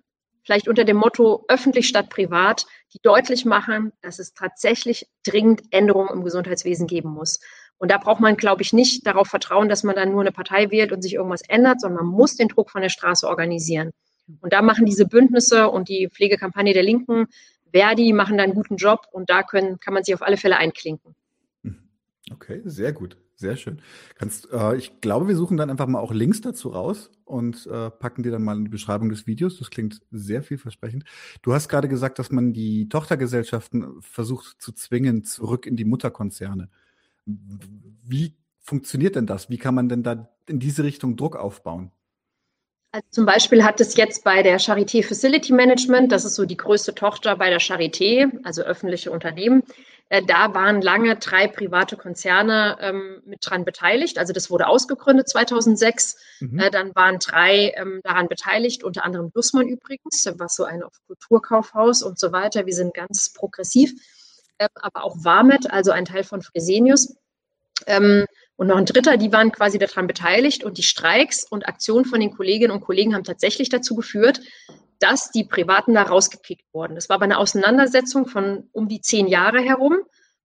[0.42, 6.10] vielleicht unter dem Motto öffentlich statt privat, die deutlich machen, dass es tatsächlich dringend Änderungen
[6.10, 7.40] im Gesundheitswesen geben muss.
[7.80, 10.70] Und da braucht man, glaube ich, nicht darauf vertrauen, dass man dann nur eine Partei
[10.70, 13.90] wählt und sich irgendwas ändert, sondern man muss den Druck von der Straße organisieren.
[14.42, 17.26] Und da machen diese Bündnisse und die Pflegekampagne der Linken,
[17.72, 20.58] Verdi, machen da einen guten Job und da können, kann man sich auf alle Fälle
[20.58, 21.14] einklinken.
[22.30, 23.16] Okay, sehr gut.
[23.40, 23.80] Sehr schön.
[24.16, 27.90] Kannst, äh, ich glaube, wir suchen dann einfach mal auch Links dazu raus und äh,
[27.90, 29.58] packen die dann mal in die Beschreibung des Videos.
[29.58, 31.04] Das klingt sehr vielversprechend.
[31.40, 36.68] Du hast gerade gesagt, dass man die Tochtergesellschaften versucht zu zwingen, zurück in die Mutterkonzerne.
[37.24, 39.50] Wie funktioniert denn das?
[39.50, 41.92] Wie kann man denn da in diese Richtung Druck aufbauen?
[42.92, 46.56] Also zum Beispiel hat es jetzt bei der Charité Facility Management, das ist so die
[46.56, 49.62] größte Tochter bei der Charité, also öffentliche Unternehmen,
[50.10, 54.18] äh, da waren lange drei private Konzerne ähm, mit dran beteiligt.
[54.18, 56.16] Also das wurde ausgegründet 2006.
[56.40, 56.58] Mhm.
[56.58, 62.02] Äh, dann waren drei ähm, daran beteiligt, unter anderem Dussmann übrigens, was so ein Kulturkaufhaus
[62.02, 62.66] und so weiter.
[62.66, 63.92] Wir sind ganz progressiv.
[64.74, 67.16] Aber auch Warmet, also ein Teil von Fresenius.
[67.86, 72.04] Ähm, und noch ein dritter, die waren quasi daran beteiligt und die Streiks und Aktionen
[72.04, 74.40] von den Kolleginnen und Kollegen haben tatsächlich dazu geführt,
[74.98, 76.94] dass die Privaten da rausgekickt wurden.
[76.94, 79.96] Das war aber eine Auseinandersetzung von um die zehn Jahre herum.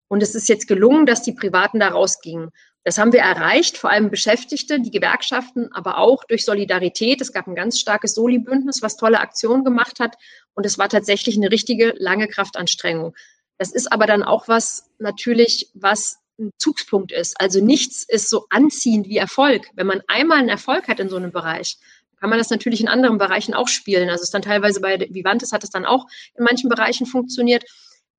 [0.07, 2.51] Und es ist jetzt gelungen, dass die Privaten da rausgingen.
[2.85, 7.19] Das haben wir erreicht, vor allem Beschäftigte, die Gewerkschaften, aber auch durch Solidarität.
[7.19, 10.15] Es gab ein ganz starkes Soli-Bündnis, was tolle Aktionen gemacht hat.
[10.53, 13.15] Und es war tatsächlich eine richtige lange Kraftanstrengung.
[13.57, 17.39] Das ist aber dann auch was natürlich, was ein Zugspunkt ist.
[17.39, 19.67] Also nichts ist so anziehend wie Erfolg.
[19.73, 21.77] Wenn man einmal einen Erfolg hat in so einem Bereich,
[22.19, 24.09] kann man das natürlich in anderen Bereichen auch spielen.
[24.09, 27.63] Also es ist dann teilweise bei Vivantes hat es dann auch in manchen Bereichen funktioniert.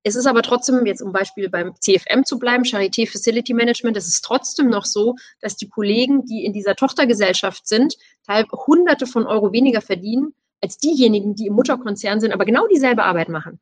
[0.03, 4.07] Es ist aber trotzdem, jetzt um Beispiel beim CFM zu bleiben, Charité Facility Management, es
[4.07, 9.27] ist trotzdem noch so, dass die Kollegen, die in dieser Tochtergesellschaft sind, teilweise Hunderte von
[9.27, 13.59] Euro weniger verdienen als diejenigen, die im Mutterkonzern sind, aber genau dieselbe Arbeit machen.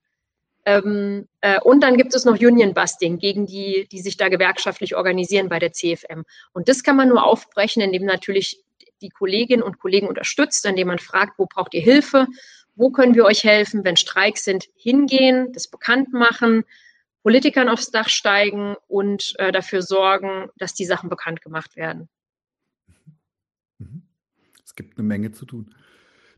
[0.65, 4.95] Ähm, äh, und dann gibt es noch Union Busting gegen die, die sich da gewerkschaftlich
[4.95, 6.23] organisieren bei der CFM.
[6.53, 8.63] Und das kann man nur aufbrechen, indem natürlich
[9.01, 12.27] die Kolleginnen und Kollegen unterstützt, indem man fragt, wo braucht ihr Hilfe,
[12.75, 16.63] wo können wir euch helfen, wenn Streiks sind, hingehen, das bekannt machen,
[17.21, 22.09] Politikern aufs Dach steigen und äh, dafür sorgen, dass die Sachen bekannt gemacht werden.
[23.77, 24.03] Mhm.
[24.63, 25.73] Es gibt eine Menge zu tun.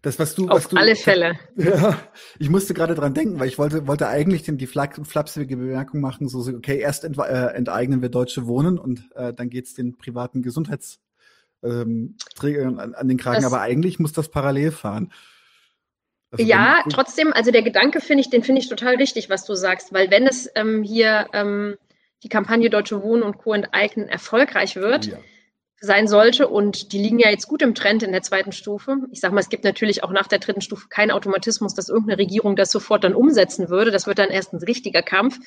[0.01, 1.39] Das, was du, Auf was du, alle Fälle.
[1.55, 1.99] Ja,
[2.39, 6.27] ich musste gerade dran denken, weil ich wollte, wollte eigentlich den, die flapsige Bemerkung machen,
[6.27, 10.41] so, okay, erst ent, äh, enteignen wir Deutsche Wohnen und äh, dann geht's den privaten
[10.43, 10.99] Gesundheits
[11.63, 15.11] ähm, Trägern an, an den Kragen, das, aber eigentlich muss das parallel fahren.
[16.31, 19.55] Also ja, trotzdem, also der Gedanke finde ich, den finde ich total richtig, was du
[19.55, 21.77] sagst, weil wenn es ähm, hier ähm,
[22.23, 23.53] die Kampagne Deutsche Wohnen und Co.
[23.53, 25.17] enteignen erfolgreich wird, ja.
[25.79, 28.97] Sein sollte und die liegen ja jetzt gut im Trend in der zweiten Stufe.
[29.11, 32.17] Ich sage mal, es gibt natürlich auch nach der dritten Stufe keinen Automatismus, dass irgendeine
[32.17, 33.91] Regierung das sofort dann umsetzen würde.
[33.91, 35.37] Das wird dann erst ein richtiger Kampf.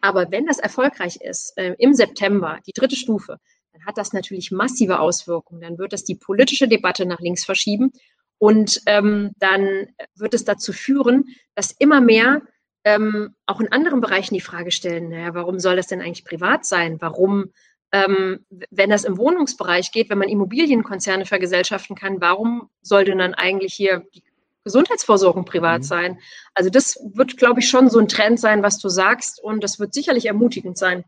[0.00, 3.38] Aber wenn das erfolgreich ist, äh, im September, die dritte Stufe,
[3.72, 5.62] dann hat das natürlich massive Auswirkungen.
[5.62, 7.92] Dann wird das die politische Debatte nach links verschieben
[8.38, 12.42] und ähm, dann wird es dazu führen, dass immer mehr
[12.84, 16.64] ähm, auch in anderen Bereichen die Frage stellen, naja, warum soll das denn eigentlich privat
[16.64, 17.00] sein?
[17.00, 17.52] Warum,
[17.92, 18.40] ähm,
[18.70, 23.74] wenn das im Wohnungsbereich geht, wenn man Immobilienkonzerne vergesellschaften kann, warum soll denn dann eigentlich
[23.74, 24.22] hier die
[24.64, 25.86] Gesundheitsversorgung privat mhm.
[25.86, 26.18] sein?
[26.54, 29.78] Also das wird, glaube ich, schon so ein Trend sein, was du sagst und das
[29.78, 31.04] wird sicherlich ermutigend sein.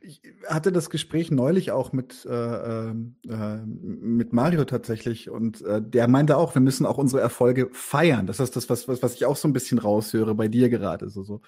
[0.00, 2.92] Ich hatte das Gespräch neulich auch mit, äh, äh,
[3.64, 8.26] mit Mario tatsächlich und äh, der meinte auch, wir müssen auch unsere Erfolge feiern.
[8.26, 11.08] Das ist das, was, was, was ich auch so ein bisschen raushöre bei dir gerade.
[11.08, 11.40] So, so.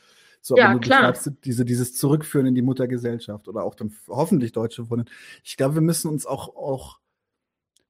[0.44, 1.14] So, ja, klar.
[1.44, 5.08] diese, dieses Zurückführen in die Muttergesellschaft oder auch dann hoffentlich deutsche Wohnen.
[5.44, 6.98] Ich glaube, wir müssen uns auch, auch,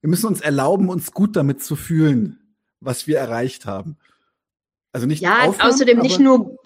[0.02, 3.96] wir müssen uns erlauben, uns gut damit zu fühlen, was wir erreicht haben.
[4.92, 6.58] Also nicht Ja, aufhören, außerdem nicht nur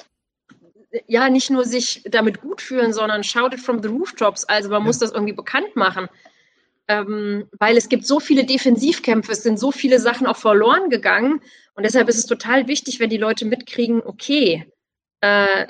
[1.06, 4.44] ja nicht nur sich damit gut fühlen, sondern shout it from the rooftops.
[4.44, 4.86] Also man ja.
[4.86, 6.08] muss das irgendwie bekannt machen.
[6.88, 11.40] Ähm, weil es gibt so viele Defensivkämpfe, es sind so viele Sachen auch verloren gegangen.
[11.74, 14.66] Und deshalb ist es total wichtig, wenn die Leute mitkriegen, okay,
[15.26, 15.66] äh,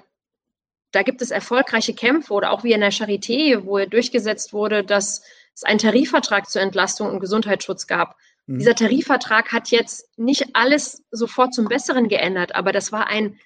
[0.93, 5.23] da gibt es erfolgreiche Kämpfe oder auch wie in der Charité, wo durchgesetzt wurde, dass
[5.55, 8.17] es einen Tarifvertrag zur Entlastung und Gesundheitsschutz gab.
[8.47, 8.59] Mhm.
[8.59, 13.39] Dieser Tarifvertrag hat jetzt nicht alles sofort zum Besseren geändert, aber das war ein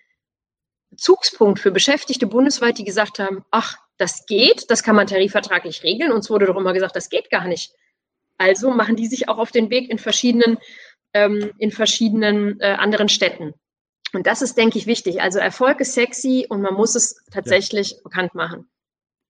[0.91, 6.11] Bezugspunkt für Beschäftigte bundesweit, die gesagt haben, ach, das geht, das kann man tarifvertraglich regeln.
[6.11, 7.73] Uns wurde doch immer gesagt, das geht gar nicht.
[8.39, 10.59] Also machen die sich auch auf den Weg in verschiedenen,
[11.15, 13.55] ähm, in verschiedenen äh, anderen Städten.
[14.13, 15.21] Und das ist, denke ich, wichtig.
[15.21, 17.99] Also Erfolg ist sexy und man muss es tatsächlich ja.
[18.03, 18.67] bekannt machen.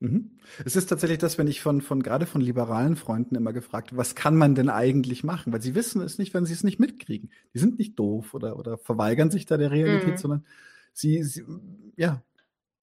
[0.00, 0.38] Mhm.
[0.64, 4.14] Es ist tatsächlich das, wenn ich von, von gerade von liberalen Freunden immer gefragt, was
[4.14, 5.52] kann man denn eigentlich machen?
[5.52, 7.30] Weil sie wissen es nicht, wenn sie es nicht mitkriegen.
[7.54, 10.16] Die sind nicht doof oder, oder verweigern sich da der Realität, mhm.
[10.16, 10.46] sondern
[10.94, 11.44] sie, sie,
[11.96, 12.22] ja,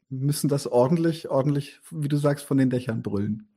[0.09, 3.47] müssen das ordentlich, ordentlich, wie du sagst, von den Dächern brüllen.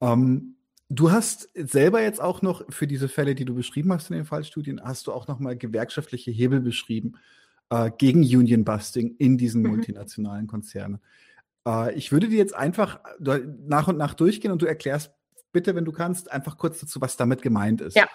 [0.00, 0.56] Ähm,
[0.88, 4.24] du hast selber jetzt auch noch für diese Fälle, die du beschrieben hast in den
[4.24, 7.16] Fallstudien, hast du auch noch mal gewerkschaftliche Hebel beschrieben
[7.72, 9.70] äh, gegen Union Busting in diesen mhm.
[9.70, 11.00] multinationalen Konzernen.
[11.66, 13.00] Äh, ich würde dir jetzt einfach
[13.66, 15.12] nach und nach durchgehen und du erklärst
[15.52, 17.96] bitte, wenn du kannst, einfach kurz dazu, was damit gemeint ist.
[17.96, 18.06] Ja.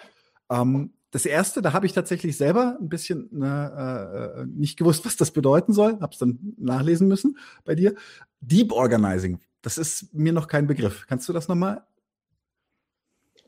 [0.50, 5.16] Ähm, das erste, da habe ich tatsächlich selber ein bisschen ne, äh, nicht gewusst, was
[5.16, 7.94] das bedeuten soll, habe es dann nachlesen müssen bei dir.
[8.40, 11.06] Deep Organizing, das ist mir noch kein Begriff.
[11.08, 11.82] Kannst du das nochmal?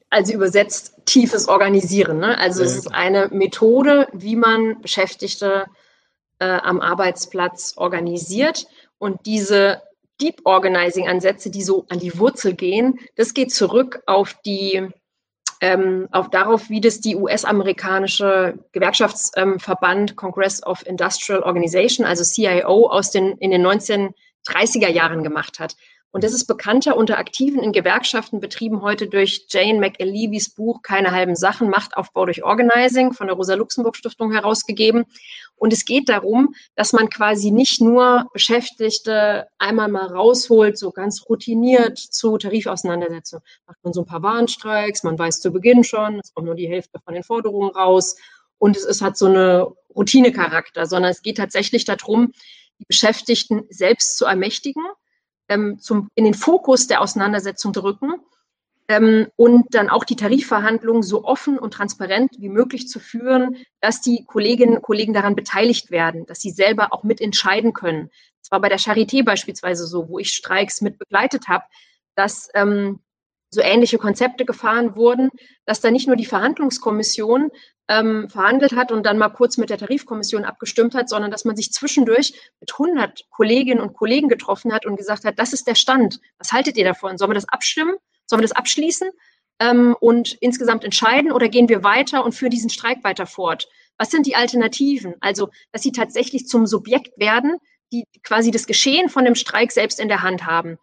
[0.09, 2.19] Also übersetzt tiefes Organisieren.
[2.19, 2.37] Ne?
[2.39, 5.67] Also es ist eine Methode, wie man Beschäftigte
[6.41, 8.67] äh, am Arbeitsplatz organisiert.
[8.99, 9.83] Und diese
[10.21, 14.91] Deep Organizing Ansätze, die so an die Wurzel gehen, das geht zurück auf die
[15.63, 22.89] ähm, auf darauf, wie das die US-amerikanische Gewerkschaftsverband ähm, Congress of Industrial Organization, also CIO,
[22.89, 25.77] aus den in den 1930er Jahren gemacht hat.
[26.13, 31.13] Und das ist bekannter unter Aktiven in Gewerkschaften, betrieben heute durch Jane McAlevy's Buch Keine
[31.13, 35.05] halben Sachen, Machtaufbau durch Organizing von der Rosa-Luxemburg-Stiftung herausgegeben.
[35.55, 41.25] Und es geht darum, dass man quasi nicht nur Beschäftigte einmal mal rausholt, so ganz
[41.29, 43.45] routiniert zu Tarifauseinandersetzungen.
[43.67, 46.69] Macht man so ein paar Warnstreiks, man weiß zu Beginn schon, es kommt nur die
[46.69, 48.17] Hälfte von den Forderungen raus.
[48.59, 52.33] Und es ist, hat so eine Routinecharakter, sondern es geht tatsächlich darum,
[52.81, 54.83] die Beschäftigten selbst zu ermächtigen
[55.51, 58.15] ähm, zum, in den Fokus der Auseinandersetzung drücken
[58.89, 64.01] ähm, und dann auch die Tarifverhandlungen so offen und transparent wie möglich zu führen, dass
[64.01, 68.11] die Kolleginnen und Kollegen daran beteiligt werden, dass sie selber auch mitentscheiden können.
[68.41, 71.65] Das war bei der Charité beispielsweise so, wo ich Streiks mit begleitet habe,
[72.15, 73.01] dass ähm,
[73.51, 75.31] so ähnliche Konzepte gefahren wurden,
[75.67, 77.51] dass da nicht nur die Verhandlungskommission
[77.89, 81.57] ähm, verhandelt hat und dann mal kurz mit der Tarifkommission abgestimmt hat, sondern dass man
[81.57, 85.75] sich zwischendurch mit 100 Kolleginnen und Kollegen getroffen hat und gesagt hat, das ist der
[85.75, 86.21] Stand.
[86.39, 87.19] Was haltet ihr davon?
[87.19, 87.97] Sollen wir das abstimmen?
[88.27, 89.11] Sollen wir das abschließen
[89.59, 93.69] ähm, und insgesamt entscheiden oder gehen wir weiter und führen diesen Streik weiter fort?
[93.99, 95.17] Was sind die Alternativen?
[95.21, 97.57] Also, dass sie tatsächlich zum Subjekt werden,
[97.93, 100.79] die quasi das Geschehen von dem Streik selbst in der Hand haben.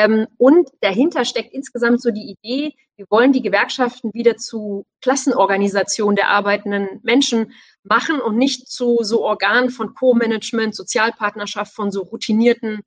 [0.00, 6.16] Ähm, und dahinter steckt insgesamt so die Idee, wir wollen die Gewerkschaften wieder zu Klassenorganisationen
[6.16, 12.80] der arbeitenden Menschen machen und nicht zu so Organen von Co-Management, Sozialpartnerschaft, von so routinierten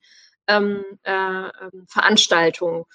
[0.47, 2.86] ähm, äh, ähm, Veranstaltungen.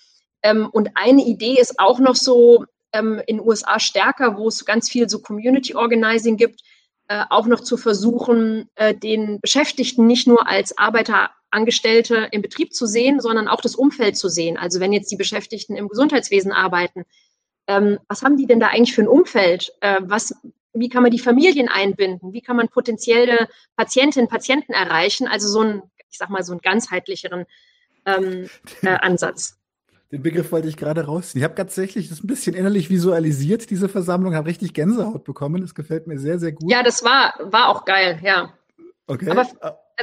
[0.43, 4.65] Ähm, und eine Idee ist auch noch so ähm, in den USA stärker, wo es
[4.65, 6.63] ganz viel so Community Organizing gibt,
[7.09, 12.87] äh, auch noch zu versuchen, äh, den Beschäftigten nicht nur als Arbeiterangestellte im Betrieb zu
[12.87, 14.59] sehen, sondern auch das Umfeld zu sehen.
[14.59, 17.05] Also wenn jetzt die Beschäftigten im Gesundheitswesen arbeiten,
[17.67, 19.73] ähm, was haben die denn da eigentlich für ein Umfeld?
[19.81, 20.35] Äh, was,
[20.75, 22.33] wie kann man die Familien einbinden?
[22.33, 25.29] Wie kann man potenzielle Patientinnen, Patienten erreichen?
[25.29, 27.47] Also so ein, ich sag mal, so einen ganzheitlicheren
[28.05, 28.49] ähm,
[28.83, 29.59] äh, Ansatz.
[30.11, 31.41] Den Begriff wollte ich gerade rausziehen.
[31.41, 35.61] Ich habe tatsächlich das ein bisschen innerlich visualisiert, diese Versammlung, habe richtig Gänsehaut bekommen.
[35.61, 36.71] Das gefällt mir sehr, sehr gut.
[36.71, 38.55] Ja, das war, war auch geil, ja.
[39.07, 39.31] Okay.
[39.31, 39.47] Aber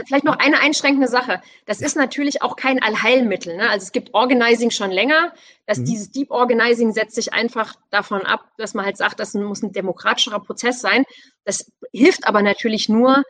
[0.03, 1.41] vielleicht noch eine einschränkende Sache.
[1.65, 3.55] Das ist natürlich auch kein Allheilmittel.
[3.55, 3.69] Ne?
[3.69, 5.33] Also es gibt Organizing schon länger.
[5.65, 5.85] Dass mhm.
[5.85, 9.71] Dieses Deep Organizing setzt sich einfach davon ab, dass man halt sagt, das muss ein
[9.71, 11.05] demokratischerer Prozess sein.
[11.45, 13.23] Das hilft aber natürlich nur,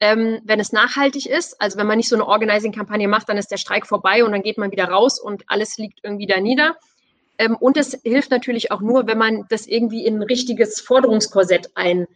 [0.00, 1.60] ähm, wenn es nachhaltig ist.
[1.60, 4.42] Also wenn man nicht so eine Organizing-Kampagne macht, dann ist der Streik vorbei und dann
[4.42, 6.76] geht man wieder raus und alles liegt irgendwie da nieder.
[7.38, 11.70] Ähm, und es hilft natürlich auch nur, wenn man das irgendwie in ein richtiges Forderungskorsett
[11.74, 12.06] ein,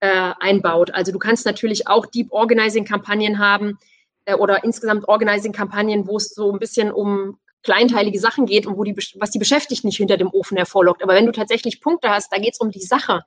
[0.00, 0.92] äh, einbaut.
[0.92, 3.78] Also du kannst natürlich auch Deep Organizing-Kampagnen haben
[4.24, 8.84] äh, oder insgesamt Organizing-Kampagnen, wo es so ein bisschen um kleinteilige Sachen geht und wo
[8.84, 11.02] die, was die Beschäftigten nicht hinter dem Ofen hervorlockt.
[11.02, 13.22] Aber wenn du tatsächlich Punkte hast, da geht es um die Sache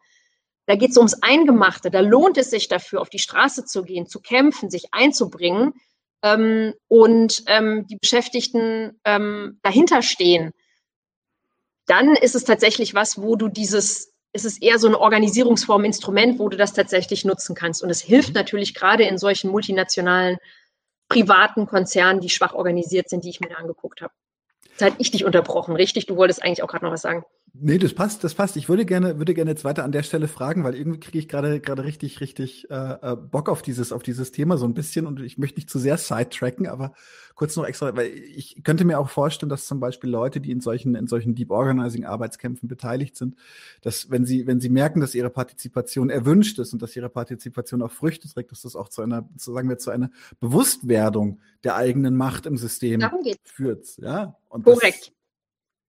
[0.67, 1.89] da geht es ums Eingemachte.
[1.89, 5.73] Da lohnt es sich dafür, auf die Straße zu gehen, zu kämpfen, sich einzubringen.
[6.21, 10.51] ähm, und ähm, die Beschäftigten ähm, dahinter stehen,
[11.85, 16.39] dann ist es tatsächlich was, wo du dieses, ist es eher so eine Organisierungsform, Instrument,
[16.39, 17.81] wo du das tatsächlich nutzen kannst.
[17.81, 20.37] Und es hilft natürlich gerade in solchen multinationalen
[21.07, 24.13] privaten Konzernen, die schwach organisiert sind, die ich mir angeguckt habe.
[24.69, 26.07] Jetzt hatte ich dich unterbrochen, richtig?
[26.07, 27.23] Du wolltest eigentlich auch gerade noch was sagen.
[27.59, 28.55] Nee, das passt, das passt.
[28.57, 31.27] Ich würde gerne, würde gerne jetzt weiter an der Stelle fragen, weil irgendwie kriege ich
[31.27, 35.05] gerade gerade richtig, richtig äh, äh, Bock auf dieses, auf dieses Thema so ein bisschen
[35.07, 36.93] und ich möchte nicht zu sehr sidetracken, aber
[37.35, 40.61] kurz noch extra, weil ich könnte mir auch vorstellen, dass zum Beispiel Leute, die in
[40.61, 43.35] solchen, in solchen Deep Organizing Arbeitskämpfen beteiligt sind,
[43.81, 47.81] dass wenn sie, wenn sie merken, dass ihre Partizipation erwünscht ist und dass ihre Partizipation
[47.81, 51.75] auch Früchte trägt, dass das auch zu einer, so sagen wir, zu einer Bewusstwerdung der
[51.75, 53.03] eigenen Macht im System
[53.43, 53.97] führt.
[53.97, 55.13] Ja, und Korrekt.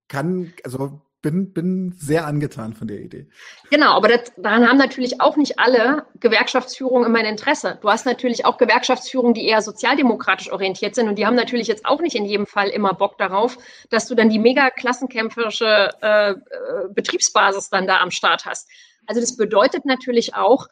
[0.07, 3.27] kann, also bin, bin sehr angetan von der Idee.
[3.69, 7.77] Genau, aber das, daran haben natürlich auch nicht alle Gewerkschaftsführungen immer ein Interesse.
[7.81, 11.85] Du hast natürlich auch Gewerkschaftsführungen, die eher sozialdemokratisch orientiert sind und die haben natürlich jetzt
[11.85, 13.57] auch nicht in jedem Fall immer Bock darauf,
[13.89, 16.35] dass du dann die mega klassenkämpferische äh, äh
[16.93, 18.69] Betriebsbasis dann da am Start hast.
[19.05, 20.67] Also das bedeutet natürlich auch,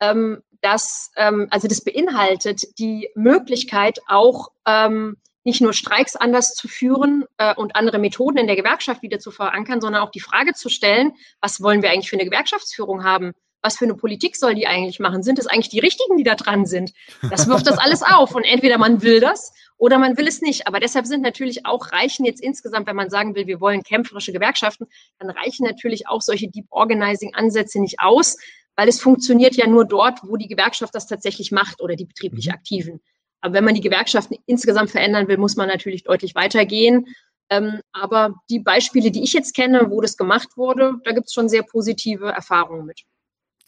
[0.00, 6.68] ähm, dass, ähm, also das beinhaltet die Möglichkeit auch, ähm, nicht nur Streiks anders zu
[6.68, 10.54] führen äh, und andere Methoden in der Gewerkschaft wieder zu verankern, sondern auch die Frage
[10.54, 13.32] zu stellen, was wollen wir eigentlich für eine Gewerkschaftsführung haben?
[13.64, 15.22] Was für eine Politik soll die eigentlich machen?
[15.22, 16.92] Sind es eigentlich die Richtigen, die da dran sind?
[17.30, 18.34] Das wirft das alles auf.
[18.34, 20.66] Und entweder man will das oder man will es nicht.
[20.66, 24.32] Aber deshalb sind natürlich auch, reichen jetzt insgesamt, wenn man sagen will, wir wollen kämpferische
[24.32, 24.86] Gewerkschaften,
[25.20, 28.36] dann reichen natürlich auch solche Deep Organizing Ansätze nicht aus,
[28.74, 32.46] weil es funktioniert ja nur dort, wo die Gewerkschaft das tatsächlich macht oder die betrieblich
[32.46, 32.52] mhm.
[32.54, 33.00] Aktiven.
[33.42, 37.06] Aber wenn man die Gewerkschaften insgesamt verändern will, muss man natürlich deutlich weitergehen.
[37.50, 41.34] Ähm, aber die Beispiele, die ich jetzt kenne, wo das gemacht wurde, da gibt es
[41.34, 43.02] schon sehr positive Erfahrungen mit.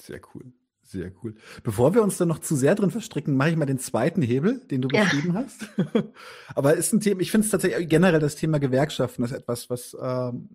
[0.01, 0.53] Sehr cool.
[0.87, 1.35] Sehr cool.
[1.63, 4.61] Bevor wir uns dann noch zu sehr drin verstricken, mache ich mal den zweiten Hebel,
[4.71, 5.45] den du beschrieben ja.
[5.45, 5.67] hast.
[6.55, 9.97] Aber ist ein Thema, ich finde es tatsächlich generell das Thema Gewerkschaften ist etwas, was
[10.01, 10.49] ähm,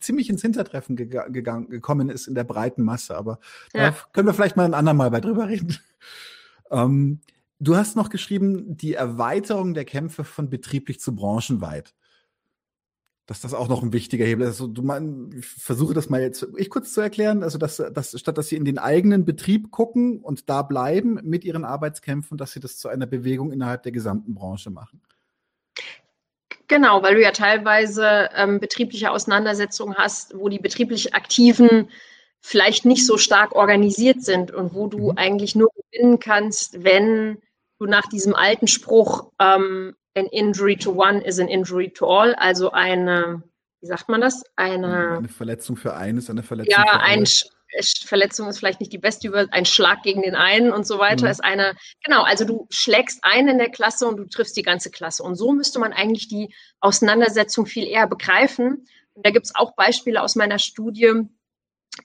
[0.00, 3.16] ziemlich ins Hintertreffen gegangen, gekommen ist in der breiten Masse.
[3.16, 3.40] Aber
[3.74, 3.90] ja.
[3.90, 5.76] da können wir vielleicht mal ein andermal bei drüber reden.
[6.70, 7.22] Ähm,
[7.60, 11.94] Du hast noch geschrieben, die Erweiterung der Kämpfe von betrieblich zu branchenweit.
[13.26, 14.60] Dass das auch noch ein wichtiger Hebel ist.
[14.60, 17.42] Also, du mein, ich versuche das mal jetzt ich kurz zu erklären.
[17.42, 21.44] Also, dass, dass statt dass sie in den eigenen Betrieb gucken und da bleiben mit
[21.44, 25.02] ihren Arbeitskämpfen, dass sie das zu einer Bewegung innerhalb der gesamten Branche machen.
[26.68, 31.88] Genau, weil du ja teilweise ähm, betriebliche Auseinandersetzungen hast, wo die betrieblich Aktiven
[32.40, 35.18] vielleicht nicht so stark organisiert sind und wo du mhm.
[35.18, 37.38] eigentlich nur gewinnen kannst, wenn
[37.78, 42.34] du nach diesem alten Spruch, ähm, an injury to one is an injury to all,
[42.34, 43.42] also eine,
[43.80, 44.42] wie sagt man das?
[44.56, 47.24] Eine, eine Verletzung für einen ist eine Verletzung ja, für alle.
[48.06, 51.26] Verletzung ist vielleicht nicht die beste über ein Schlag gegen den einen und so weiter
[51.26, 51.30] mhm.
[51.30, 54.90] ist eine genau also du schlägst einen in der Klasse und du triffst die ganze
[54.90, 59.54] Klasse und so müsste man eigentlich die Auseinandersetzung viel eher begreifen und da gibt es
[59.54, 61.12] auch Beispiele aus meiner Studie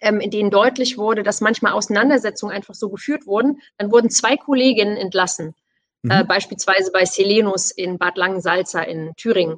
[0.02, 4.36] ähm, in denen deutlich wurde, dass manchmal Auseinandersetzungen einfach so geführt wurden dann wurden zwei
[4.36, 5.56] Kolleginnen entlassen
[6.04, 6.12] Mhm.
[6.12, 9.58] Äh, beispielsweise bei Selenus in Bad Langensalza in Thüringen.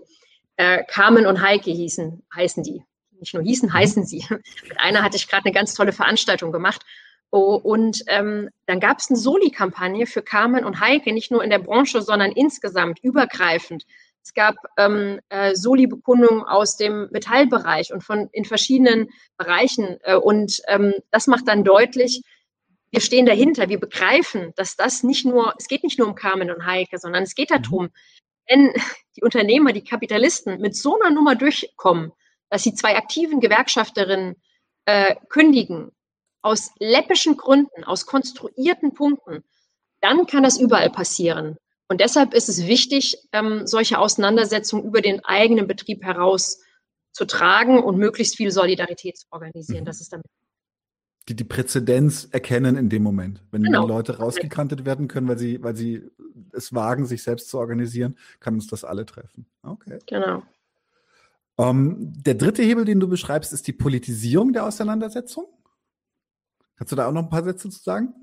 [0.57, 2.83] Äh, Carmen und Heike hießen, heißen die.
[3.19, 3.73] Nicht nur hießen, mhm.
[3.73, 4.25] heißen sie.
[4.29, 6.81] Mit einer hatte ich gerade eine ganz tolle Veranstaltung gemacht.
[7.31, 11.49] Oh, und ähm, dann gab es eine Soli-Kampagne für Carmen und Heike, nicht nur in
[11.49, 13.85] der Branche, sondern insgesamt übergreifend.
[14.23, 19.97] Es gab ähm, äh, Soli-Bekundungen aus dem Metallbereich und von in verschiedenen Bereichen.
[20.03, 22.21] Äh, und ähm, das macht dann deutlich,
[22.95, 26.49] wir stehen dahinter, wir begreifen, dass das nicht nur, es geht nicht nur um Carmen
[26.49, 27.89] und Heike, sondern es geht darum,
[28.47, 28.71] wenn
[29.17, 32.13] die Unternehmer, die Kapitalisten mit so einer Nummer durchkommen,
[32.49, 34.35] dass sie zwei aktiven Gewerkschafterinnen
[34.85, 35.91] äh, kündigen,
[36.41, 39.43] aus läppischen Gründen, aus konstruierten Punkten,
[39.99, 41.57] dann kann das überall passieren.
[41.89, 46.61] Und deshalb ist es wichtig, ähm, solche Auseinandersetzungen über den eigenen Betrieb heraus
[47.11, 49.81] zu tragen und möglichst viel Solidarität zu organisieren.
[49.81, 49.85] Mhm.
[49.85, 50.27] Das ist damit
[51.27, 53.41] die die Präzedenz erkennen in dem Moment.
[53.51, 53.87] Wenn genau.
[53.87, 56.03] Leute rausgekantet werden können, weil sie, weil sie
[56.53, 59.45] es wagen, sich selbst zu organisieren, kann uns das alle treffen.
[59.63, 59.99] Okay.
[60.05, 60.43] Genau.
[61.57, 65.47] Um, ähm, der dritte Hebel, den du beschreibst, ist die Politisierung der Auseinandersetzung.
[66.77, 68.13] Kannst du da auch noch ein paar Sätze zu sagen?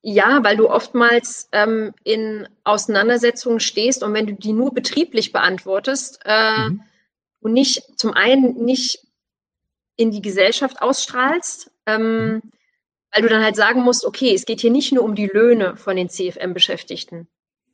[0.00, 6.20] Ja, weil du oftmals ähm, in Auseinandersetzungen stehst und wenn du die nur betrieblich beantwortest
[6.24, 6.82] äh, mhm.
[7.40, 9.05] und nicht zum einen nicht
[9.96, 12.42] in die Gesellschaft ausstrahlst, ähm, mhm.
[13.12, 15.76] weil du dann halt sagen musst, okay, es geht hier nicht nur um die Löhne
[15.76, 17.28] von den CFM-Beschäftigten,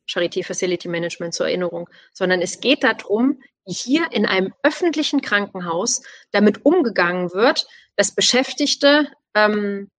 [0.07, 6.01] Charité Facility Management zur Erinnerung, sondern es geht darum, wie hier in einem öffentlichen Krankenhaus
[6.31, 9.89] damit umgegangen wird, dass Beschäftigte ähm,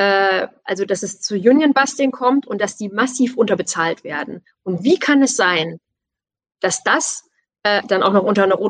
[0.00, 4.42] äh, also dass es zu Union Busting kommt und dass die massiv unterbezahlt werden.
[4.62, 5.78] Und wie kann es sein,
[6.60, 7.28] dass das
[7.64, 8.60] äh, dann auch noch unter einer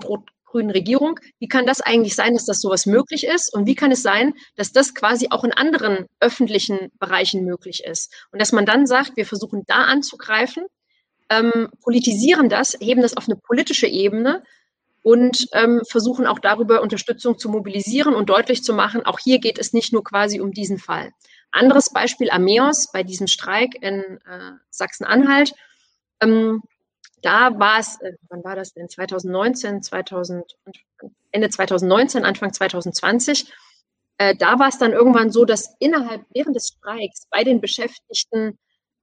[0.51, 3.53] rot-rot-grünen Regierung, wie kann das eigentlich sein, dass das sowas möglich ist?
[3.53, 8.13] Und wie kann es sein, dass das quasi auch in anderen öffentlichen Bereichen möglich ist?
[8.33, 10.65] Und dass man dann sagt, wir versuchen da anzugreifen,
[11.31, 14.43] ähm, politisieren das, heben das auf eine politische Ebene
[15.03, 19.59] und ähm, versuchen auch darüber Unterstützung zu mobilisieren und deutlich zu machen, auch hier geht
[19.59, 21.11] es nicht nur quasi um diesen Fall.
[21.53, 25.53] Anderes Beispiel Ameos bei diesem Streik in äh, Sachsen-Anhalt.
[26.21, 26.63] Ähm,
[27.23, 28.89] da war es, äh, wann war das denn?
[28.89, 30.57] 2019, 2000,
[31.31, 33.53] Ende 2019, Anfang 2020.
[34.19, 38.59] Äh, da war es dann irgendwann so, dass innerhalb, während des Streiks bei den Beschäftigten,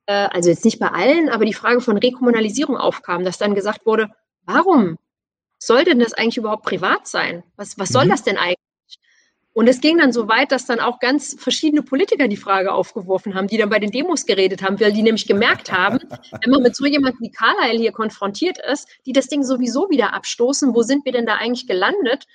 [0.05, 3.86] äh, also jetzt nicht bei allen, aber die Frage von Rekommunalisierung aufkam, dass dann gesagt
[3.86, 4.09] wurde,
[4.43, 4.97] warum
[5.59, 7.43] soll denn das eigentlich überhaupt privat sein?
[7.55, 8.09] Was, was soll mhm.
[8.09, 8.66] das denn eigentlich?
[9.58, 13.34] Und es ging dann so weit, dass dann auch ganz verschiedene Politiker die Frage aufgeworfen
[13.34, 15.97] haben, die dann bei den Demos geredet haben, weil die nämlich gemerkt haben,
[16.43, 20.14] wenn man mit so jemandem wie Carlyle hier konfrontiert ist, die das Ding sowieso wieder
[20.14, 22.26] abstoßen, wo sind wir denn da eigentlich gelandet?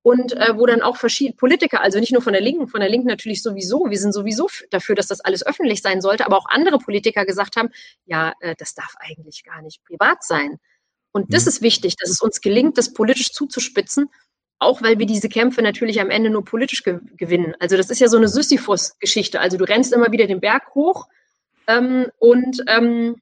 [0.00, 2.88] Und äh, wo dann auch verschiedene Politiker, also nicht nur von der Linken, von der
[2.88, 6.46] Linken natürlich sowieso, wir sind sowieso dafür, dass das alles öffentlich sein sollte, aber auch
[6.48, 7.68] andere Politiker gesagt haben,
[8.06, 10.56] ja, äh, das darf eigentlich gar nicht privat sein.
[11.12, 11.48] Und das mhm.
[11.48, 14.08] ist wichtig, dass es uns gelingt, das politisch zuzuspitzen,
[14.60, 17.54] auch weil wir diese Kämpfe natürlich am Ende nur politisch ge gewinnen.
[17.58, 19.40] Also das ist ja so eine Sisyphus-Geschichte.
[19.40, 21.08] Also du rennst immer wieder den Berg hoch
[21.66, 23.16] ähm, und ähm,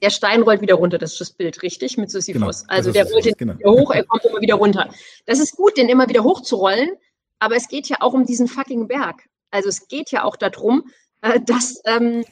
[0.00, 0.98] der Stein rollt wieder runter.
[0.98, 1.98] Das ist das Bild, richtig?
[1.98, 2.62] Mit Sisyphus.
[2.62, 3.58] Genau, also der rollt den genau.
[3.58, 4.88] wieder hoch, er kommt immer wieder runter.
[5.26, 6.90] Das ist gut, den immer wieder hochzurollen,
[7.38, 9.22] aber es geht ja auch um diesen fucking Berg.
[9.50, 12.24] Also es geht ja auch darum, äh, dass ähm,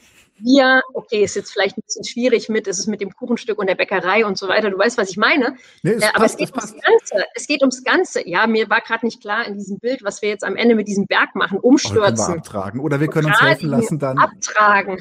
[0.43, 3.67] wir, okay, ist jetzt vielleicht ein bisschen schwierig mit, ist es mit dem Kuchenstück und
[3.67, 4.69] der Bäckerei und so weiter.
[4.69, 5.55] Du weißt, was ich meine.
[5.83, 7.25] Nee, es äh, aber passt, es geht ums Ganze.
[7.35, 8.27] Es geht ums Ganze.
[8.27, 10.87] Ja, mir war gerade nicht klar in diesem Bild, was wir jetzt am Ende mit
[10.87, 12.27] diesem Berg machen, umstürzen.
[12.27, 12.79] wir abtragen.
[12.79, 14.17] Oder wir können uns helfen lassen dann.
[14.17, 14.97] Abtragen.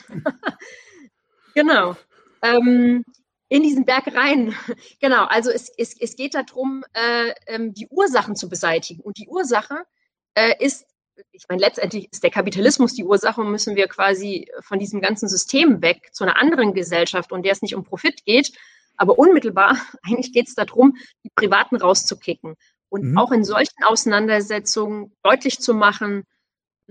[1.54, 1.96] genau.
[2.42, 3.04] Ähm,
[3.48, 4.54] in diesen Berg rein.
[5.00, 9.00] genau, also es, es, es geht darum, äh, ähm, die Ursachen zu beseitigen.
[9.02, 9.82] Und die Ursache
[10.34, 10.86] äh, ist
[11.32, 15.28] ich meine, letztendlich ist der Kapitalismus die Ursache und müssen wir quasi von diesem ganzen
[15.28, 18.52] System weg zu einer anderen Gesellschaft, und der es nicht um Profit geht.
[18.96, 22.56] Aber unmittelbar, eigentlich geht es darum, die Privaten rauszukicken.
[22.88, 23.18] Und mhm.
[23.18, 26.24] auch in solchen Auseinandersetzungen deutlich zu machen,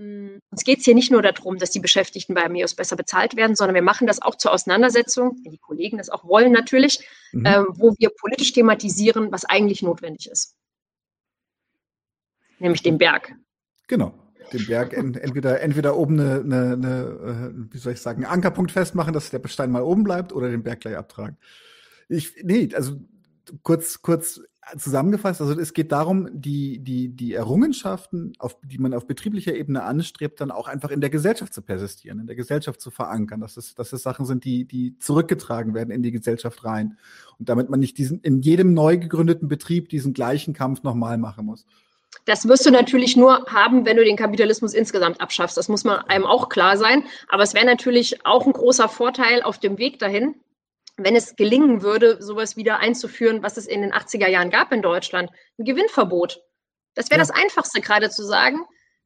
[0.00, 3.36] hm, uns geht es hier nicht nur darum, dass die Beschäftigten bei Ameos besser bezahlt
[3.36, 7.06] werden, sondern wir machen das auch zur Auseinandersetzung, wenn die Kollegen das auch wollen natürlich,
[7.32, 7.44] mhm.
[7.44, 10.56] äh, wo wir politisch thematisieren, was eigentlich notwendig ist.
[12.58, 13.34] Nämlich den Berg.
[13.90, 14.14] Genau.
[14.52, 18.70] Den Berg entweder, entweder oben eine, eine, eine, äh, wie soll ich sagen, einen Ankerpunkt
[18.70, 21.36] festmachen, dass der Stein mal oben bleibt oder den Berg gleich abtragen.
[22.08, 23.00] Ich, nee, also
[23.64, 24.40] kurz, kurz
[24.78, 29.82] zusammengefasst, also es geht darum, die, die, die Errungenschaften, auf, die man auf betrieblicher Ebene
[29.82, 33.56] anstrebt, dann auch einfach in der Gesellschaft zu persistieren, in der Gesellschaft zu verankern, dass
[33.56, 36.96] es, dass es Sachen sind, die, die zurückgetragen werden in die Gesellschaft rein.
[37.40, 41.46] Und damit man nicht diesen, in jedem neu gegründeten Betrieb diesen gleichen Kampf nochmal machen
[41.46, 41.66] muss.
[42.24, 45.56] Das wirst du natürlich nur haben, wenn du den Kapitalismus insgesamt abschaffst.
[45.56, 47.04] Das muss man einem auch klar sein.
[47.28, 50.34] Aber es wäre natürlich auch ein großer Vorteil auf dem Weg dahin,
[50.96, 54.82] wenn es gelingen würde, sowas wieder einzuführen, was es in den 80er Jahren gab in
[54.82, 55.30] Deutschland.
[55.58, 56.40] Ein Gewinnverbot.
[56.94, 57.26] Das wäre ja.
[57.26, 58.60] das Einfachste gerade zu sagen.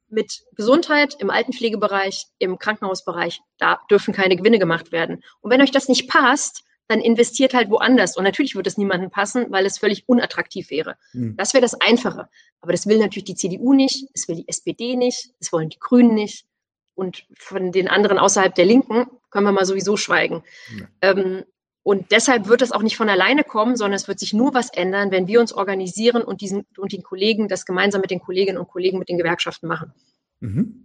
[0.08, 5.22] Mit Gesundheit im Altenpflegebereich, im Krankenhausbereich, da dürfen keine Gewinne gemacht werden.
[5.40, 8.16] Und wenn euch das nicht passt, dann investiert halt woanders.
[8.16, 10.96] Und natürlich wird es niemandem passen, weil es völlig unattraktiv wäre.
[11.12, 11.36] Mhm.
[11.36, 12.28] Das wäre das Einfache.
[12.60, 15.78] Aber das will natürlich die CDU nicht, es will die SPD nicht, es wollen die
[15.78, 16.46] Grünen nicht.
[16.94, 20.44] Und von den anderen außerhalb der Linken können wir mal sowieso schweigen.
[20.78, 21.10] Ja.
[21.10, 21.44] Ähm,
[21.82, 24.72] und deshalb wird es auch nicht von alleine kommen, sondern es wird sich nur was
[24.72, 28.58] ändern, wenn wir uns organisieren und diesen und den Kollegen das gemeinsam mit den Kolleginnen
[28.58, 29.92] und Kollegen mit den Gewerkschaften machen.
[30.40, 30.84] Mhm.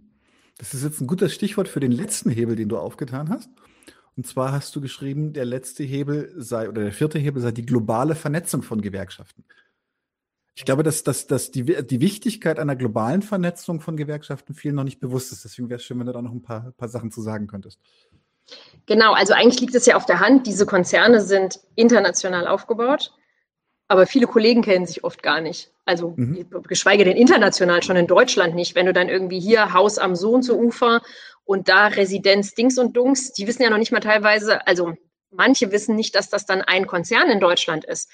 [0.58, 3.48] Das ist jetzt ein gutes Stichwort für den letzten Hebel, den du aufgetan hast.
[4.16, 7.64] Und zwar hast du geschrieben, der letzte Hebel sei oder der vierte Hebel sei die
[7.64, 9.44] globale Vernetzung von Gewerkschaften.
[10.54, 14.84] Ich glaube, dass, dass, dass die, die Wichtigkeit einer globalen Vernetzung von Gewerkschaften vielen noch
[14.84, 15.44] nicht bewusst ist.
[15.44, 17.80] Deswegen wäre es schön, wenn du da noch ein paar, paar Sachen zu sagen könntest.
[18.86, 23.12] Genau, also eigentlich liegt es ja auf der Hand, diese Konzerne sind international aufgebaut,
[23.88, 25.72] aber viele Kollegen kennen sich oft gar nicht.
[25.84, 26.46] Also mhm.
[26.68, 28.74] geschweige denn international, schon in Deutschland nicht.
[28.74, 31.00] Wenn du dann irgendwie hier Haus am Sohn zu Ufer
[31.44, 34.94] und da Residenz Dings und Dungs, die wissen ja noch nicht mal teilweise, also
[35.30, 38.10] manche wissen nicht, dass das dann ein Konzern in Deutschland ist.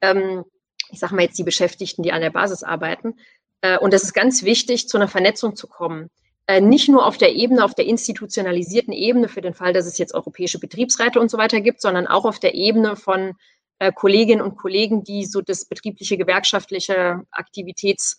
[0.00, 0.44] Ähm,
[0.90, 3.14] ich sage mal jetzt die Beschäftigten, die an der Basis arbeiten.
[3.60, 6.10] Äh, und es ist ganz wichtig, zu einer Vernetzung zu kommen.
[6.46, 9.98] Äh, nicht nur auf der Ebene, auf der institutionalisierten Ebene für den Fall, dass es
[9.98, 13.36] jetzt europäische Betriebsräte und so weiter gibt, sondern auch auf der Ebene von
[13.78, 18.18] äh, Kolleginnen und Kollegen, die so das betriebliche gewerkschaftliche Aktivitäts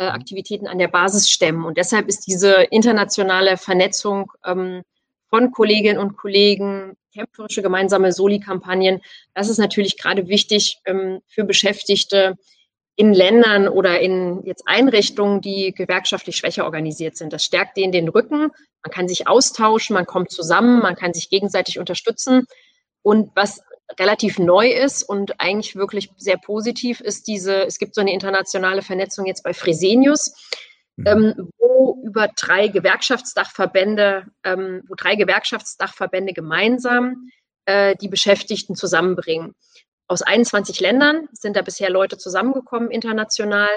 [0.00, 1.64] äh, Aktivitäten an der Basis stemmen.
[1.64, 4.82] Und deshalb ist diese internationale Vernetzung ähm,
[5.28, 9.02] von Kolleginnen und Kollegen, kämpferische gemeinsame Soli-Kampagnen,
[9.34, 12.38] das ist natürlich gerade wichtig ähm, für Beschäftigte
[12.96, 17.32] in Ländern oder in jetzt Einrichtungen, die gewerkschaftlich schwächer organisiert sind.
[17.32, 18.50] Das stärkt denen den Rücken.
[18.82, 22.46] Man kann sich austauschen, man kommt zusammen, man kann sich gegenseitig unterstützen.
[23.02, 23.62] Und was
[23.98, 28.82] relativ neu ist und eigentlich wirklich sehr positiv ist diese, es gibt so eine internationale
[28.82, 30.34] Vernetzung jetzt bei Fresenius,
[30.96, 31.06] mhm.
[31.06, 37.30] ähm, wo über drei Gewerkschaftsdachverbände, ähm, wo drei Gewerkschaftsdachverbände gemeinsam
[37.66, 39.54] äh, die Beschäftigten zusammenbringen.
[40.06, 43.68] Aus 21 Ländern sind da bisher Leute zusammengekommen international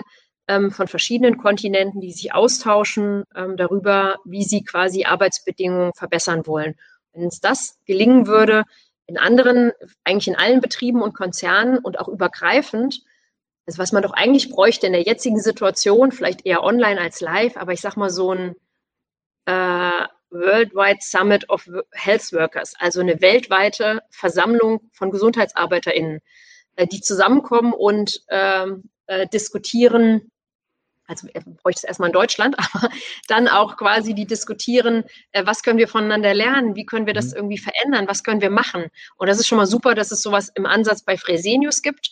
[0.47, 6.75] ähm, von verschiedenen Kontinenten, die sich austauschen ähm, darüber, wie sie quasi Arbeitsbedingungen verbessern wollen.
[7.13, 8.63] Wenn uns das gelingen würde,
[9.07, 9.71] in anderen,
[10.03, 13.01] eigentlich in allen Betrieben und Konzernen und auch übergreifend,
[13.65, 17.57] also was man doch eigentlich bräuchte in der jetzigen Situation, vielleicht eher online als live,
[17.57, 18.55] aber ich sag mal so ein
[19.45, 26.19] äh, Worldwide Summit of Health Workers, also eine weltweite Versammlung von GesundheitsarbeiterInnen,
[26.75, 30.31] äh, die zusammenkommen und ähm, äh, diskutieren,
[31.07, 31.27] also
[31.61, 32.89] bräuchte es erstmal in Deutschland, aber
[33.27, 37.31] dann auch quasi die diskutieren, äh, was können wir voneinander lernen, wie können wir das
[37.31, 37.37] mhm.
[37.37, 38.87] irgendwie verändern, was können wir machen.
[39.17, 42.11] Und das ist schon mal super, dass es sowas im Ansatz bei Fresenius gibt.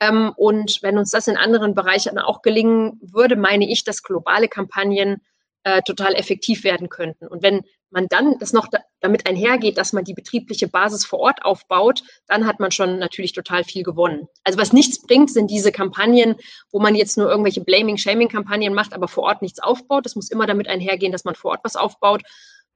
[0.00, 4.48] Ähm, und wenn uns das in anderen Bereichen auch gelingen würde, meine ich, dass globale
[4.48, 5.20] Kampagnen
[5.64, 7.26] äh, total effektiv werden könnten.
[7.26, 11.20] Und wenn man dann das noch da, damit einhergeht, dass man die betriebliche Basis vor
[11.20, 14.28] Ort aufbaut, dann hat man schon natürlich total viel gewonnen.
[14.44, 16.36] Also was nichts bringt, sind diese Kampagnen,
[16.70, 20.06] wo man jetzt nur irgendwelche Blaming, Shaming-Kampagnen macht, aber vor Ort nichts aufbaut.
[20.06, 22.22] Das muss immer damit einhergehen, dass man vor Ort was aufbaut.